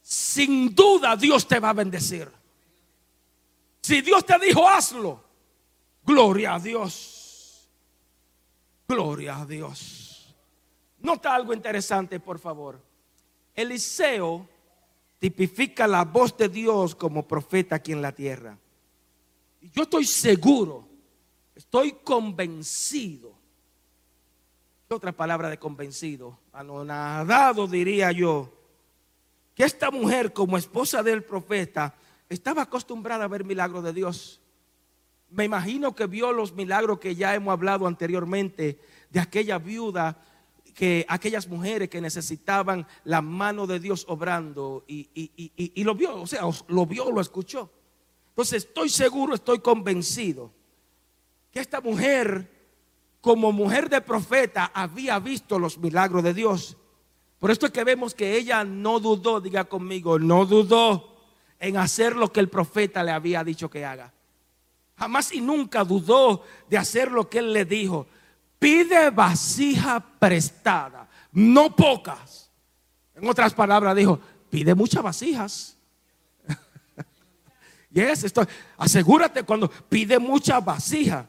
[0.00, 2.30] sin duda Dios te va a bendecir.
[3.80, 5.22] Si Dios te dijo hazlo,
[6.04, 7.68] gloria a Dios.
[8.86, 10.34] Gloria a Dios.
[10.98, 12.80] Nota algo interesante, por favor.
[13.54, 14.48] Eliseo
[15.24, 18.58] tipifica la voz de Dios como profeta aquí en la tierra.
[19.62, 20.86] Y yo estoy seguro,
[21.54, 23.32] estoy convencido.
[24.86, 28.52] Otra palabra de convencido, anonadado diría yo,
[29.54, 31.94] que esta mujer como esposa del profeta
[32.28, 34.42] estaba acostumbrada a ver milagros de Dios.
[35.30, 40.22] Me imagino que vio los milagros que ya hemos hablado anteriormente de aquella viuda
[40.74, 46.42] que aquellas mujeres que necesitaban la mano de Dios obrando y, lo vio, o sea,
[46.68, 47.70] lo vio, lo escuchó.
[48.30, 50.52] Entonces estoy seguro, estoy convencido
[51.52, 52.50] que esta mujer,
[53.20, 56.76] como mujer de profeta, había visto los milagros de Dios.
[57.38, 61.14] Por esto es que vemos que ella no dudó, diga conmigo, no dudó
[61.60, 64.12] en hacer lo que el profeta le había dicho que haga.
[64.96, 68.08] Jamás y nunca dudó de hacer lo que él le dijo
[68.64, 72.50] pide vasija prestada, no pocas.
[73.14, 75.76] En otras palabras dijo, pide muchas vasijas.
[77.90, 78.46] yes, esto,
[78.78, 81.26] asegúrate cuando pide mucha vasija.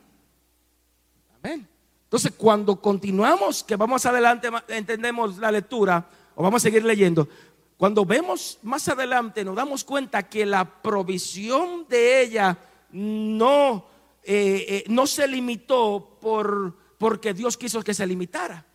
[1.44, 1.68] Amén.
[2.06, 7.28] Entonces, cuando continuamos, que vamos adelante, entendemos la lectura, o vamos a seguir leyendo,
[7.76, 12.58] cuando vemos más adelante, nos damos cuenta que la provisión de ella
[12.92, 13.88] no,
[14.24, 18.66] eh, eh, no se limitó por porque Dios quiso que se limitara.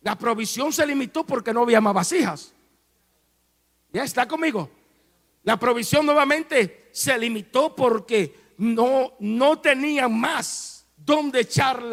[0.00, 2.52] La provisión se limitó porque no había más vasijas.
[3.92, 4.68] ¿Ya está conmigo?
[5.44, 11.84] La provisión nuevamente se limitó porque no, no tenían más donde echar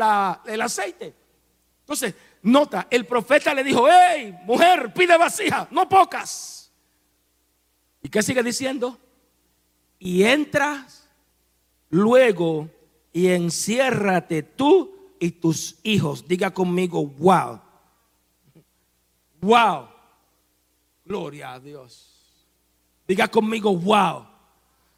[0.47, 1.13] el aceite.
[1.81, 6.71] Entonces, nota, el profeta le dijo, hey, mujer, pide vasijas, no pocas.
[8.01, 8.97] ¿Y qué sigue diciendo?
[9.99, 11.07] Y entras
[11.91, 12.71] luego
[13.11, 14.92] y enciérrate tú
[15.23, 16.27] y tus hijos.
[16.27, 17.61] Diga conmigo, wow.
[19.39, 19.87] Wow.
[21.05, 22.09] Gloria a Dios.
[23.07, 24.17] Diga conmigo, wow.
[24.17, 24.27] O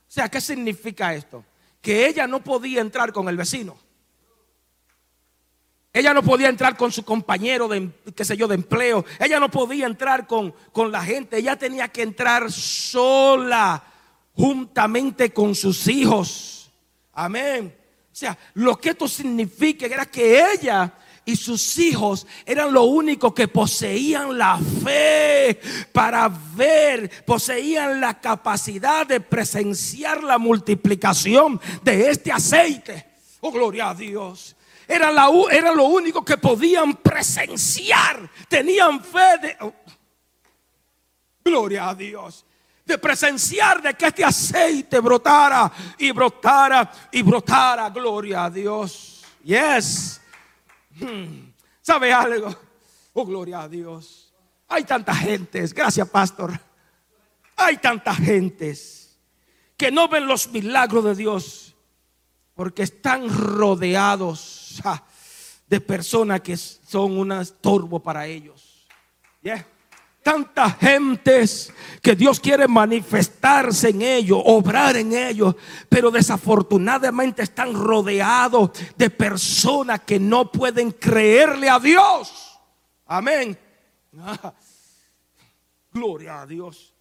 [0.08, 1.46] sea, ¿qué significa esto?
[1.80, 3.78] Que ella no podía entrar con el vecino.
[5.94, 9.06] Ella no podía entrar con su compañero de, qué sé yo, de empleo.
[9.20, 11.38] Ella no podía entrar con, con la gente.
[11.38, 13.84] Ella tenía que entrar sola,
[14.34, 16.72] juntamente con sus hijos.
[17.14, 17.85] Amén.
[18.16, 20.90] O sea, lo que esto significa era que ella
[21.26, 25.60] y sus hijos eran lo único que poseían la fe
[25.92, 33.06] para ver, poseían la capacidad de presenciar la multiplicación de este aceite.
[33.42, 34.56] Oh, gloria a Dios.
[34.88, 38.32] Era, la, era lo único que podían presenciar.
[38.48, 39.58] Tenían fe de...
[39.60, 39.74] Oh,
[41.44, 42.46] gloria a Dios
[42.86, 47.90] de presenciar de que este aceite brotara y brotara y brotara.
[47.90, 49.24] Gloria a Dios.
[49.44, 50.22] Yes.
[51.00, 51.52] Hmm.
[51.82, 52.56] ¿Sabe algo?
[53.14, 54.34] Oh, gloria a Dios.
[54.68, 56.60] Hay tanta gentes, gracias pastor.
[57.56, 59.18] Hay tanta gentes
[59.78, 61.76] que no ven los milagros de Dios
[62.54, 64.82] porque están rodeados
[65.68, 68.88] de personas que son un estorbo para ellos.
[69.42, 69.66] Yeah
[70.26, 75.56] tantas gentes que Dios quiere manifestarse en ellos, obrar en ellos,
[75.88, 82.60] pero desafortunadamente están rodeados de personas que no pueden creerle a Dios.
[83.06, 83.56] Amén.
[84.18, 84.52] Ah,
[85.94, 86.92] gloria a Dios.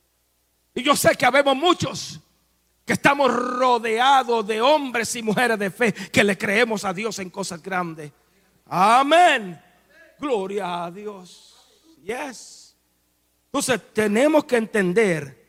[0.75, 2.21] Y yo sé que habemos muchos
[2.85, 7.31] que estamos rodeados de hombres y mujeres de fe que le creemos a Dios en
[7.31, 8.13] cosas grandes.
[8.67, 9.59] Amén.
[10.19, 11.55] Gloria a Dios.
[12.03, 12.64] Yes.
[13.55, 15.47] Entonces tenemos que entender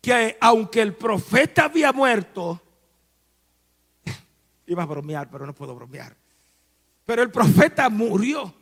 [0.00, 2.62] que aunque el profeta había muerto,
[4.68, 6.16] iba a bromear, pero no puedo bromear.
[7.04, 8.54] Pero el profeta murió.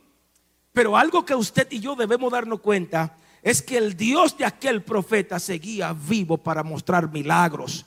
[0.72, 4.82] Pero algo que usted y yo debemos darnos cuenta es que el Dios de aquel
[4.82, 7.84] profeta seguía vivo para mostrar milagros.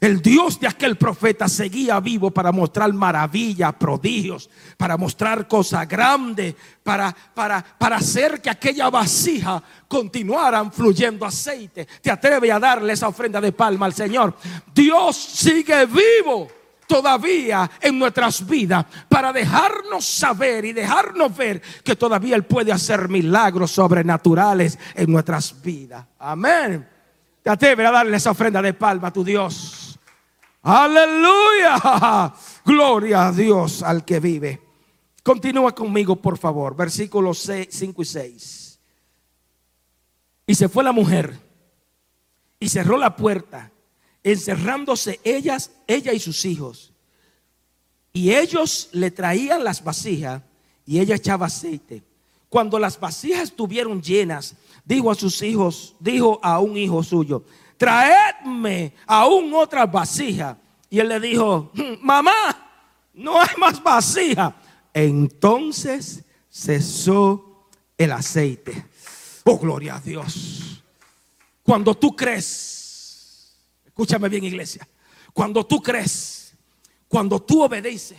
[0.00, 6.54] El Dios de aquel profeta seguía vivo para mostrar maravillas, prodigios, para mostrar cosas grandes,
[6.82, 11.86] para, para, para hacer que aquella vasija continuara fluyendo aceite.
[12.02, 14.36] Te atreve a darle esa ofrenda de palma al Señor.
[14.74, 16.48] Dios sigue vivo
[16.86, 23.08] todavía en nuestras vidas para dejarnos saber y dejarnos ver que todavía Él puede hacer
[23.08, 26.04] milagros sobrenaturales en nuestras vidas.
[26.18, 26.86] Amén.
[27.42, 29.85] Te atreves a darle esa ofrenda de palma a tu Dios.
[30.68, 32.34] Aleluya.
[32.64, 34.60] Gloria a Dios al que vive.
[35.22, 36.74] Continúa conmigo, por favor.
[36.74, 38.80] Versículos 5 y 6.
[40.48, 41.38] Y se fue la mujer
[42.58, 43.70] y cerró la puerta
[44.24, 46.92] encerrándose ellas, ella y sus hijos.
[48.12, 50.42] Y ellos le traían las vasijas
[50.84, 52.02] y ella echaba aceite.
[52.48, 57.44] Cuando las vasijas estuvieron llenas, dijo a sus hijos, dijo a un hijo suyo,
[57.76, 60.58] traedme aún otra vasija.
[60.88, 62.32] Y él le dijo, hmm, mamá,
[63.14, 64.54] no hay más vasija.
[64.92, 68.86] Entonces cesó el aceite.
[69.44, 70.82] Oh, gloria a Dios.
[71.62, 72.76] Cuando tú crees
[73.96, 74.86] Escúchame bien, iglesia.
[75.32, 76.52] Cuando tú crees,
[77.08, 78.18] cuando tú obedeces,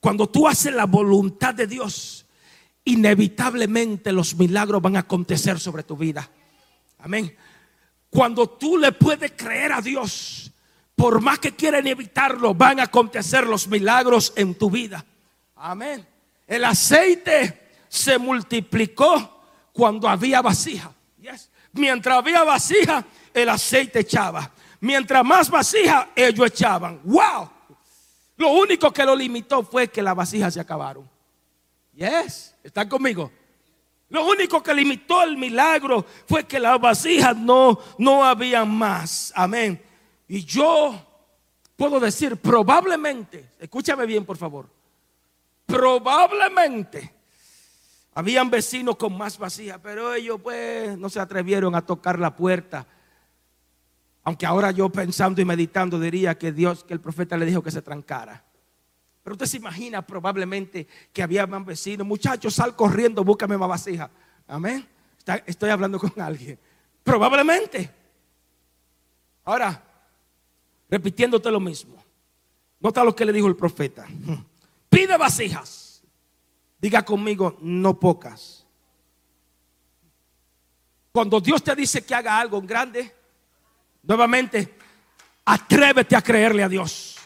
[0.00, 2.24] cuando tú haces la voluntad de Dios,
[2.86, 6.30] inevitablemente los milagros van a acontecer sobre tu vida.
[7.00, 7.36] Amén.
[8.10, 10.52] Cuando tú le puedes creer a Dios,
[10.94, 15.04] por más que quieran evitarlo, van a acontecer los milagros en tu vida.
[15.56, 16.06] Amén.
[16.46, 20.92] El aceite se multiplicó cuando había vasija.
[21.72, 27.00] Mientras había vasija, el aceite echaba mientras más vasijas ellos echaban.
[27.04, 27.50] ¡Wow!
[28.36, 31.08] Lo único que lo limitó fue que las vasijas se acabaron.
[31.92, 33.30] Yes, ¿están conmigo?
[34.10, 39.32] Lo único que limitó el milagro fue que las vasijas no, no habían más.
[39.34, 39.82] Amén.
[40.28, 40.94] Y yo
[41.76, 44.68] puedo decir, probablemente, escúchame bien por favor,
[45.66, 47.14] probablemente
[48.14, 52.86] habían vecinos con más vasijas, pero ellos pues no se atrevieron a tocar la puerta
[54.22, 57.70] aunque ahora yo pensando y meditando diría que Dios, que el profeta le dijo que
[57.70, 58.44] se trancara.
[59.30, 62.04] Pero usted se imagina probablemente que había más vecinos.
[62.04, 64.10] Muchachos, sal corriendo, búscame más vasija.
[64.48, 64.84] Amén.
[65.46, 66.58] estoy hablando con alguien.
[67.04, 67.88] Probablemente.
[69.44, 69.80] Ahora,
[70.88, 72.02] repitiéndote lo mismo.
[72.80, 74.04] Nota lo que le dijo el profeta.
[74.90, 76.02] Pide vasijas.
[76.80, 78.66] Diga conmigo, no pocas.
[81.12, 83.14] Cuando Dios te dice que haga algo grande,
[84.02, 84.76] Nuevamente,
[85.44, 87.19] atrévete a creerle a Dios.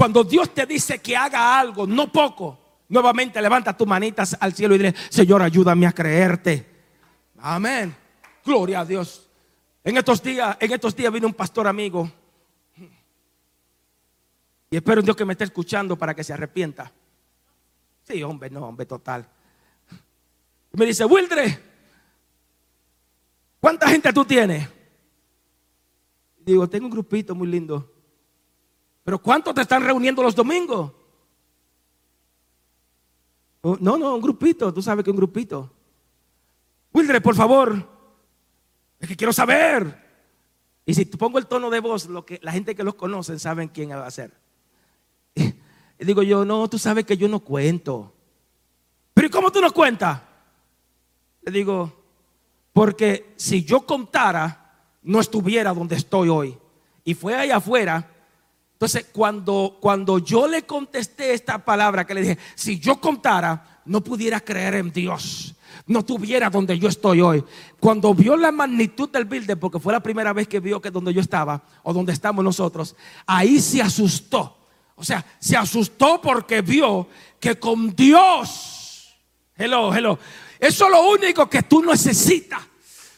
[0.00, 2.58] Cuando Dios te dice que haga algo, no poco,
[2.88, 6.66] nuevamente levanta tus manitas al cielo y dile, Señor, ayúdame a creerte.
[7.36, 7.94] Amén.
[8.42, 9.28] Gloria a Dios.
[9.84, 12.10] En estos días, en estos días vino un pastor amigo.
[14.70, 16.90] Y espero Dios que me esté escuchando para que se arrepienta.
[18.02, 19.28] Sí, hombre, no, hombre, total.
[20.72, 21.62] me dice, Wildre,
[23.60, 24.66] ¿cuánta gente tú tienes?
[26.38, 27.89] Digo, tengo un grupito muy lindo.
[29.04, 30.92] Pero ¿cuántos te están reuniendo los domingos?
[33.62, 34.72] Oh, no, no, un grupito.
[34.72, 35.70] Tú sabes que un grupito.
[36.92, 37.88] Wildre, por favor.
[38.98, 40.08] Es que quiero saber.
[40.84, 43.68] Y si pongo el tono de voz, lo que, la gente que los conoce saben
[43.68, 44.32] quién va a ser.
[46.00, 48.14] Y digo yo, no, tú sabes que yo no cuento.
[49.12, 50.20] Pero ¿y cómo tú no cuentas?
[51.42, 51.92] Le digo,
[52.72, 56.58] porque si yo contara, no estuviera donde estoy hoy.
[57.04, 58.08] Y fue allá afuera.
[58.80, 64.02] Entonces, cuando, cuando yo le contesté esta palabra que le dije, si yo contara, no
[64.02, 65.54] pudiera creer en Dios.
[65.86, 67.44] No tuviera donde yo estoy hoy.
[67.78, 71.12] Cuando vio la magnitud del building, porque fue la primera vez que vio que donde
[71.12, 74.56] yo estaba, o donde estamos nosotros, ahí se asustó.
[74.94, 77.06] O sea, se asustó porque vio
[77.38, 79.14] que con Dios,
[79.58, 80.18] hello, hello,
[80.58, 82.62] eso es lo único que tú necesitas.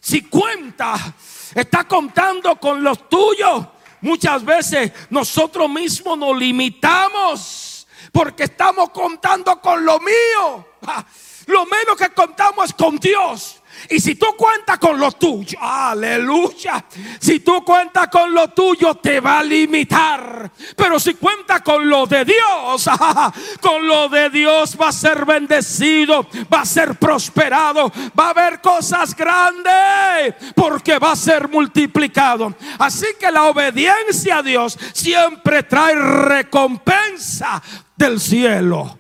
[0.01, 1.15] Si cuenta
[1.55, 3.65] está contando con los tuyos.
[4.03, 10.67] Muchas veces nosotros mismos nos limitamos porque estamos contando con lo mío.
[11.47, 13.62] Lo menos que contamos es con Dios.
[13.91, 16.85] Y si tú cuentas con lo tuyo, aleluya.
[17.21, 20.51] Si tú cuentas con lo tuyo, te va a limitar.
[20.77, 22.89] Pero si cuentas con lo de Dios,
[23.61, 28.61] con lo de Dios va a ser bendecido, va a ser prosperado, va a haber
[28.61, 32.55] cosas grandes, porque va a ser multiplicado.
[32.79, 37.63] Así que la obediencia a Dios siempre trae recompensa
[37.97, 38.99] del cielo.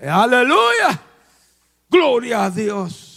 [0.00, 1.00] Aleluya.
[1.90, 3.07] Gloria a Dios.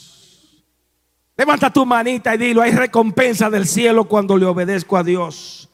[1.42, 5.68] Levanta tu manita y dilo, hay recompensa del cielo cuando le obedezco a Dios.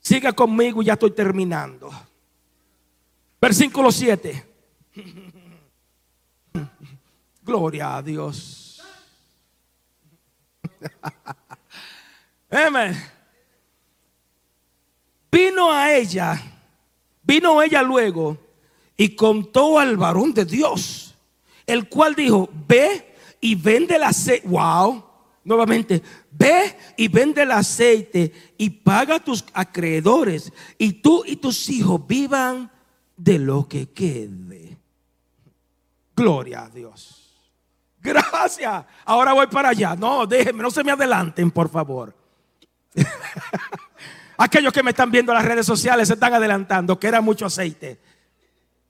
[0.00, 1.88] Siga conmigo, ya estoy terminando.
[3.40, 4.44] Versículo 7.
[7.44, 8.82] Gloria a Dios.
[12.50, 13.00] Amén.
[15.30, 16.42] Vino a ella,
[17.22, 18.36] vino ella luego
[18.96, 21.14] y contó al varón de Dios,
[21.68, 23.09] el cual dijo, ve
[23.40, 24.46] y vende el aceite.
[24.46, 25.04] Wow,
[25.44, 31.68] nuevamente, ve y vende el aceite y paga a tus acreedores y tú y tus
[31.68, 32.70] hijos vivan
[33.16, 34.78] de lo que quede.
[36.14, 37.16] Gloria a Dios.
[38.02, 38.84] Gracias.
[39.04, 39.94] Ahora voy para allá.
[39.94, 42.14] No, déjenme, no se me adelanten, por favor.
[44.38, 47.46] Aquellos que me están viendo en las redes sociales se están adelantando, que era mucho
[47.46, 48.00] aceite.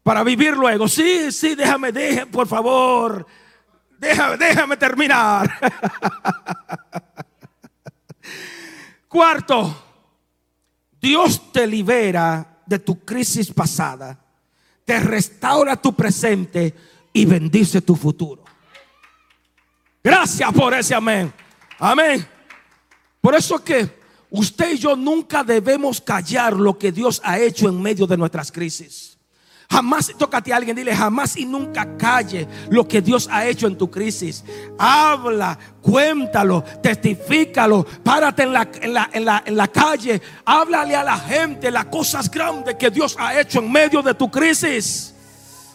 [0.02, 0.86] Para vivir luego.
[0.86, 3.26] Sí, sí, déjame, déjenme, por favor.
[4.00, 5.50] Déjame, déjame terminar.
[9.08, 9.76] Cuarto,
[10.98, 14.18] Dios te libera de tu crisis pasada,
[14.86, 16.74] te restaura tu presente
[17.12, 18.44] y bendice tu futuro.
[20.02, 21.30] Gracias por ese amén.
[21.78, 22.26] Amén.
[23.20, 27.68] Por eso es que usted y yo nunca debemos callar lo que Dios ha hecho
[27.68, 29.09] en medio de nuestras crisis.
[29.70, 33.78] Jamás, tócate a alguien, dile jamás y nunca calle lo que Dios ha hecho en
[33.78, 34.42] tu crisis.
[34.76, 41.04] Habla, cuéntalo, testifícalo, párate en la, en la, en la, en la calle, háblale a
[41.04, 45.14] la gente las cosas grandes que Dios ha hecho en medio de tu crisis.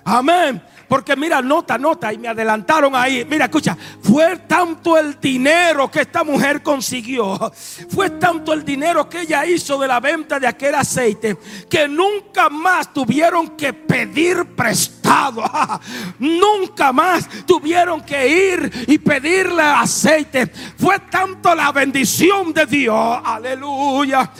[0.03, 0.61] Amén.
[0.87, 3.25] Porque mira, nota, nota, y me adelantaron ahí.
[3.29, 7.51] Mira, escucha, fue tanto el dinero que esta mujer consiguió,
[7.89, 11.37] fue tanto el dinero que ella hizo de la venta de aquel aceite,
[11.69, 15.05] que nunca más tuvieron que pedir prestado.
[16.19, 20.47] nunca más tuvieron que ir y pedirle aceite.
[20.47, 23.19] Fue tanto la bendición de Dios.
[23.23, 24.31] Aleluya.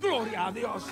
[0.00, 0.84] Gloria a Dios.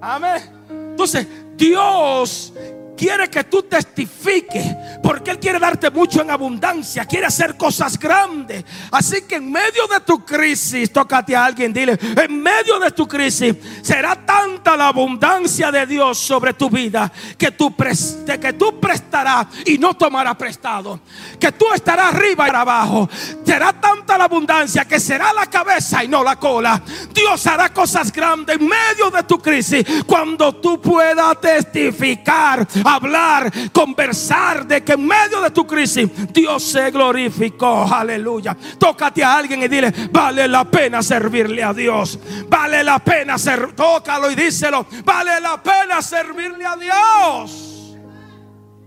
[0.00, 0.42] Amén.
[0.70, 1.26] Entonces,
[1.56, 2.52] Dios
[2.96, 4.64] quiere que tú testifiques,
[5.02, 8.64] porque Él quiere darte mucho en abundancia, quiere hacer cosas grandes.
[8.90, 13.06] Así que en medio de tu crisis, tócate a alguien, dile, en medio de tu
[13.06, 19.46] crisis será tanta la abundancia de Dios sobre tu vida que tú, que tú prestarás
[19.64, 21.00] y no tomarás prestado.
[21.38, 23.08] Que tú estarás arriba y abajo.
[23.44, 26.82] Será tanta la abundancia que será la cabeza y no la cola.
[27.12, 34.66] Dios hará cosas grandes en medio de tu crisis cuando tú puedas testificar hablar, conversar
[34.66, 37.84] de que en medio de tu crisis Dios se glorificó.
[37.84, 38.56] Aleluya.
[38.78, 42.18] Tócate a alguien y dile, vale la pena servirle a Dios.
[42.48, 47.96] Vale la pena ser, tócalo y díselo, vale la pena servirle a Dios.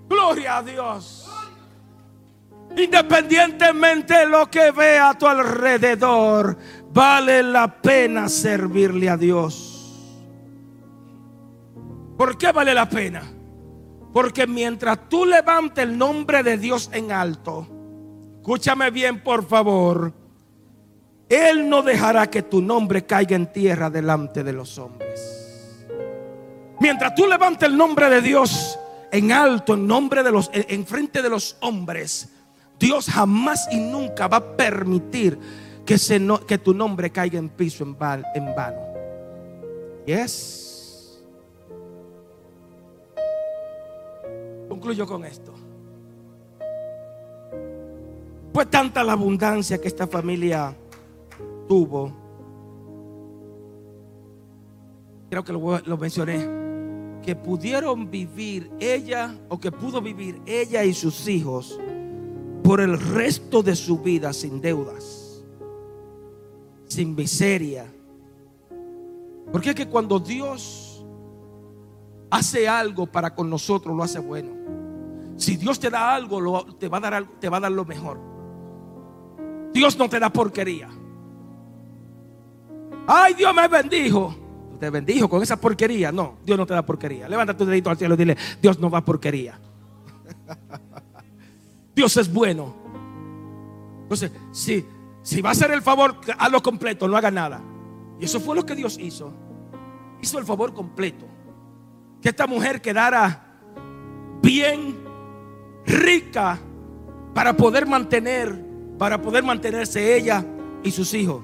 [0.08, 1.30] Gloria a Dios.
[2.76, 6.58] Independientemente de lo que vea a tu alrededor,
[6.92, 9.70] vale la pena servirle a Dios.
[12.18, 13.24] ¿Por qué vale la pena?
[14.14, 17.68] Porque mientras tú levantes el nombre de Dios en alto,
[18.38, 20.14] escúchame bien por favor,
[21.30, 25.40] Él no dejará que tu nombre caiga en tierra delante de los hombres.
[26.80, 28.80] Mientras tú levantes el nombre de Dios
[29.12, 32.30] en alto, en nombre de los, en frente de los hombres,
[32.80, 35.38] Dios jamás y nunca va a permitir
[35.86, 37.98] que, se que tu nombre caiga en piso en,
[38.34, 38.80] en vano.
[40.06, 40.69] Yes.
[44.80, 45.52] Concluyo con esto.
[48.54, 50.74] Fue tanta la abundancia que esta familia
[51.68, 52.14] tuvo.
[55.30, 57.20] Creo que lo, lo mencioné.
[57.22, 61.78] Que pudieron vivir ella o que pudo vivir ella y sus hijos
[62.64, 65.44] por el resto de su vida sin deudas,
[66.88, 67.86] sin miseria.
[69.52, 70.89] Porque es que cuando Dios
[72.30, 74.52] hace algo para con nosotros, lo hace bueno.
[75.38, 78.20] Si Dios te da algo, te, va a dar te va a dar lo mejor.
[79.74, 80.90] Dios no te da porquería.
[83.08, 84.36] Ay, Dios me bendijo.
[84.80, 86.12] Te bendijo con esa porquería.
[86.12, 87.28] No, Dios no te da porquería.
[87.28, 89.60] Levanta tu dedito al cielo y dile, Dios no da porquería.
[91.96, 92.76] Dios es bueno.
[94.04, 94.86] Entonces, si,
[95.22, 97.62] si va a hacer el favor, hazlo completo, no haga nada.
[98.20, 99.34] Y eso fue lo que Dios hizo.
[100.22, 101.26] Hizo el favor completo.
[102.22, 103.46] Que esta mujer quedara
[104.42, 104.98] bien
[105.86, 106.60] rica
[107.34, 108.66] para poder mantener,
[108.98, 110.46] para poder mantenerse ella
[110.84, 111.44] y sus hijos.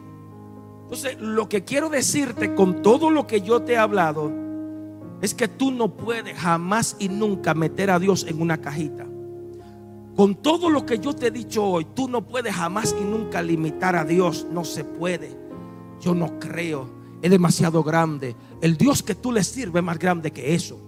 [0.83, 4.31] Entonces, lo que quiero decirte con todo lo que yo te he hablado
[5.21, 9.05] es que tú no puedes jamás y nunca meter a Dios en una cajita.
[10.15, 13.41] Con todo lo que yo te he dicho hoy, tú no puedes jamás y nunca
[13.41, 14.47] limitar a Dios.
[14.51, 15.37] No se puede.
[15.99, 16.94] Yo no creo.
[17.25, 18.35] Es demasiado grande.
[18.61, 20.79] El Dios que tú le sirves es más grande que eso.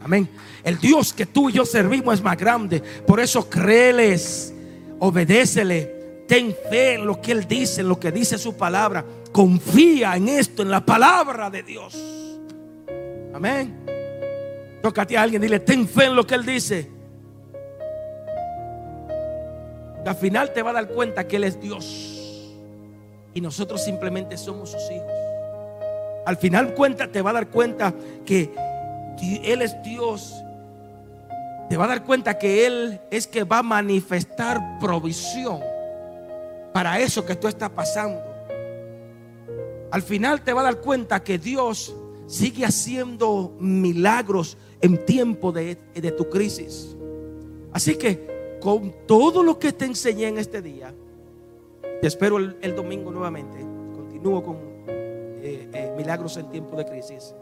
[0.00, 0.28] Amén.
[0.64, 2.82] El Dios que tú y yo servimos es más grande.
[3.06, 4.52] Por eso créeles,
[4.98, 9.04] obedécele, ten fe en lo que Él dice, en lo que dice su palabra.
[9.30, 11.96] Confía en esto, en la palabra de Dios.
[13.32, 13.86] Amén.
[14.82, 16.90] Tócate a alguien, dile, ten fe en lo que Él dice.
[20.04, 22.52] al final te va a dar cuenta que Él es Dios.
[23.32, 25.13] Y nosotros simplemente somos sus hijos.
[26.26, 27.94] Al final cuenta, te va a dar cuenta
[28.24, 28.50] que
[29.44, 30.34] Él es Dios.
[31.68, 35.60] Te va a dar cuenta que Él es que va a manifestar provisión
[36.72, 38.20] para eso que tú estás pasando.
[39.90, 41.94] Al final te va a dar cuenta que Dios
[42.26, 46.96] sigue haciendo milagros en tiempo de, de tu crisis.
[47.72, 50.94] Así que con todo lo que te enseñé en este día,
[52.00, 53.58] te espero el, domingo nuevamente.
[53.94, 54.73] Continúo con
[55.46, 57.34] eh, eh, milagros en tiempo de crisis.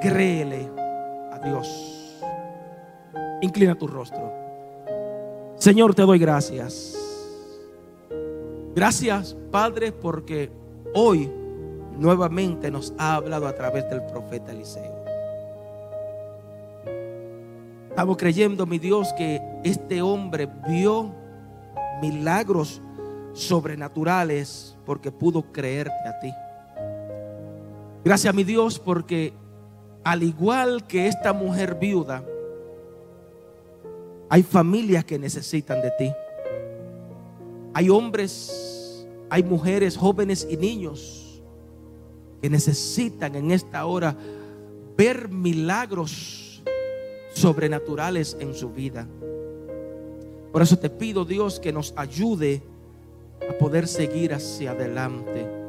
[0.00, 0.70] Créele
[1.32, 2.22] a Dios.
[3.42, 4.32] Inclina tu rostro.
[5.56, 6.96] Señor, te doy gracias.
[8.72, 10.52] Gracias, Padre, porque
[10.94, 11.28] hoy
[11.98, 14.94] nuevamente nos ha hablado a través del profeta Eliseo.
[17.88, 21.12] Estamos creyendo, mi Dios, que este hombre vio
[22.00, 22.80] milagros
[23.32, 26.32] sobrenaturales porque pudo creerte a ti.
[28.04, 29.34] Gracias, mi Dios, porque
[30.04, 32.24] al igual que esta mujer viuda,
[34.30, 36.12] hay familias que necesitan de ti.
[37.74, 41.42] Hay hombres, hay mujeres, jóvenes y niños
[42.40, 44.16] que necesitan en esta hora
[44.96, 46.62] ver milagros
[47.34, 49.06] sobrenaturales en su vida.
[50.52, 52.62] Por eso te pido, Dios, que nos ayude
[53.48, 55.59] a poder seguir hacia adelante.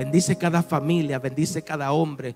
[0.00, 2.34] Bendice cada familia, bendice cada hombre,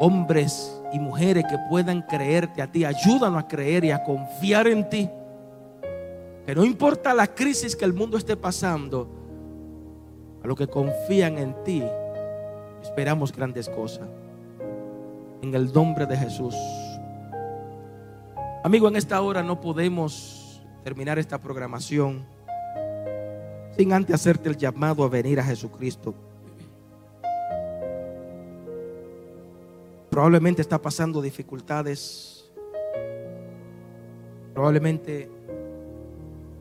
[0.00, 2.84] hombres y mujeres que puedan creerte a ti.
[2.84, 5.08] Ayúdanos a creer y a confiar en ti.
[6.44, 9.08] Que no importa la crisis que el mundo esté pasando,
[10.42, 11.84] a los que confían en ti,
[12.82, 14.08] esperamos grandes cosas.
[15.40, 16.56] En el nombre de Jesús.
[18.64, 22.26] Amigo, en esta hora no podemos terminar esta programación
[23.76, 26.12] sin antes hacerte el llamado a venir a Jesucristo.
[30.14, 32.48] Probablemente está pasando dificultades.
[34.52, 35.28] Probablemente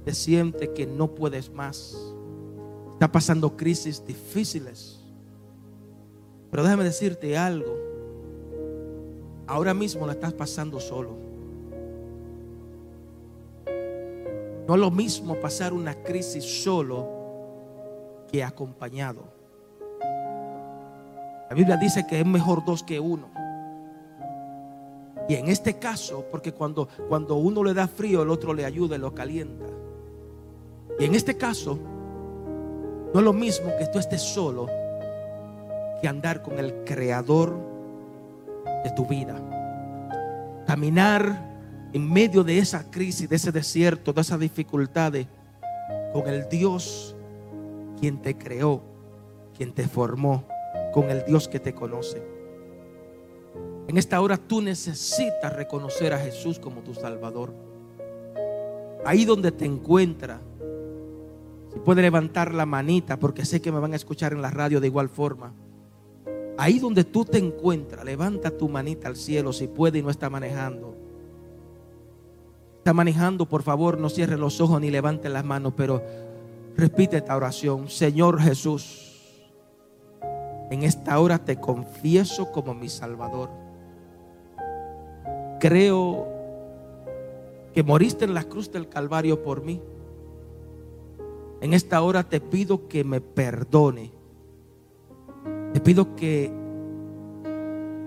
[0.04, 1.96] te siente que no puedes más.
[2.94, 5.00] Está pasando crisis difíciles.
[6.50, 7.78] Pero déjame decirte algo.
[9.46, 11.12] Ahora mismo la estás pasando solo.
[14.68, 17.08] No es lo mismo pasar una crisis solo
[18.32, 19.32] que acompañado.
[21.52, 23.43] La Biblia dice que es mejor dos que uno.
[25.28, 28.96] Y en este caso, porque cuando, cuando uno le da frío, el otro le ayuda
[28.96, 29.66] y lo calienta.
[31.00, 31.80] Y en este caso,
[33.14, 34.68] no es lo mismo que tú estés solo
[36.08, 37.56] andar con el creador
[38.84, 39.36] de tu vida.
[40.68, 41.52] Caminar
[41.94, 45.28] en medio de esa crisis, de ese desierto, de esas dificultades,
[46.12, 47.16] con el Dios
[48.00, 48.82] quien te creó,
[49.56, 50.44] quien te formó,
[50.94, 52.22] con el Dios que te conoce.
[53.88, 57.54] En esta hora tú necesitas reconocer a Jesús como tu Salvador.
[59.06, 60.40] Ahí donde te encuentras,
[61.74, 64.80] si puede levantar la manita, porque sé que me van a escuchar en la radio
[64.80, 65.54] de igual forma.
[66.58, 70.30] Ahí donde tú te encuentras, levanta tu manita al cielo si puede y no está
[70.30, 70.96] manejando.
[72.78, 76.04] Está manejando, por favor, no cierre los ojos ni levante las manos, pero
[76.78, 77.90] repite esta oración.
[77.90, 79.42] Señor Jesús,
[80.70, 83.63] en esta hora te confieso como mi Salvador.
[85.64, 86.28] Creo
[87.74, 89.82] que moriste en la cruz del Calvario por mí.
[91.62, 94.12] En esta hora te pido que me perdone
[95.74, 96.52] te pido que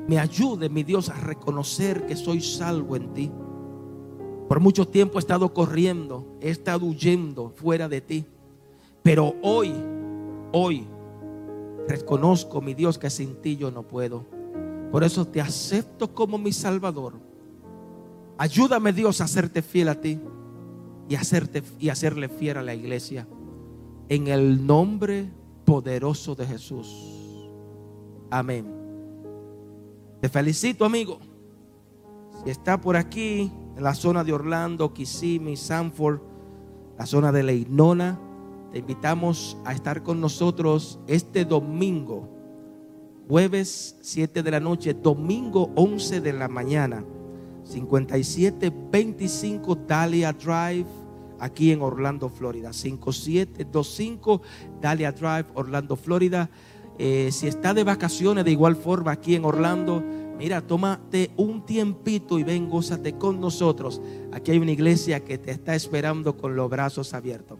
[0.06, 3.30] me ayude, mi Dios, a reconocer que soy salvo en ti.
[4.48, 8.24] Por mucho tiempo he estado corriendo, he estado huyendo fuera de ti.
[9.02, 9.74] Pero hoy,
[10.52, 10.86] hoy,
[11.88, 14.24] reconozco, mi Dios, que sin ti yo no puedo.
[14.92, 17.14] Por eso te acepto como mi Salvador.
[18.38, 20.20] Ayúdame, Dios, a hacerte fiel a ti
[21.08, 23.26] y, hacerte, hacerle fiel a la iglesia.
[24.08, 25.30] En el nombre
[25.64, 27.50] poderoso de Jesús.
[28.30, 28.66] Amén.
[30.20, 31.18] Te felicito, amigo.
[32.44, 36.20] Si está por aquí, en la zona de Orlando, Kissimmee, Sanford,
[36.98, 38.18] la zona de Leinona,
[38.72, 42.28] te invitamos a estar con nosotros este domingo,
[43.28, 47.04] jueves 7 de la noche, domingo 11 de la mañana,
[47.68, 50.86] 5725 Dahlia Drive,
[51.38, 52.72] aquí en Orlando, Florida.
[52.72, 54.42] 5725
[54.80, 56.50] Dahlia Drive, Orlando, Florida.
[56.98, 60.02] Eh, si está de vacaciones de igual forma aquí en Orlando,
[60.38, 64.00] mira, tómate un tiempito y ven, gózate con nosotros.
[64.32, 67.58] Aquí hay una iglesia que te está esperando con los brazos abiertos.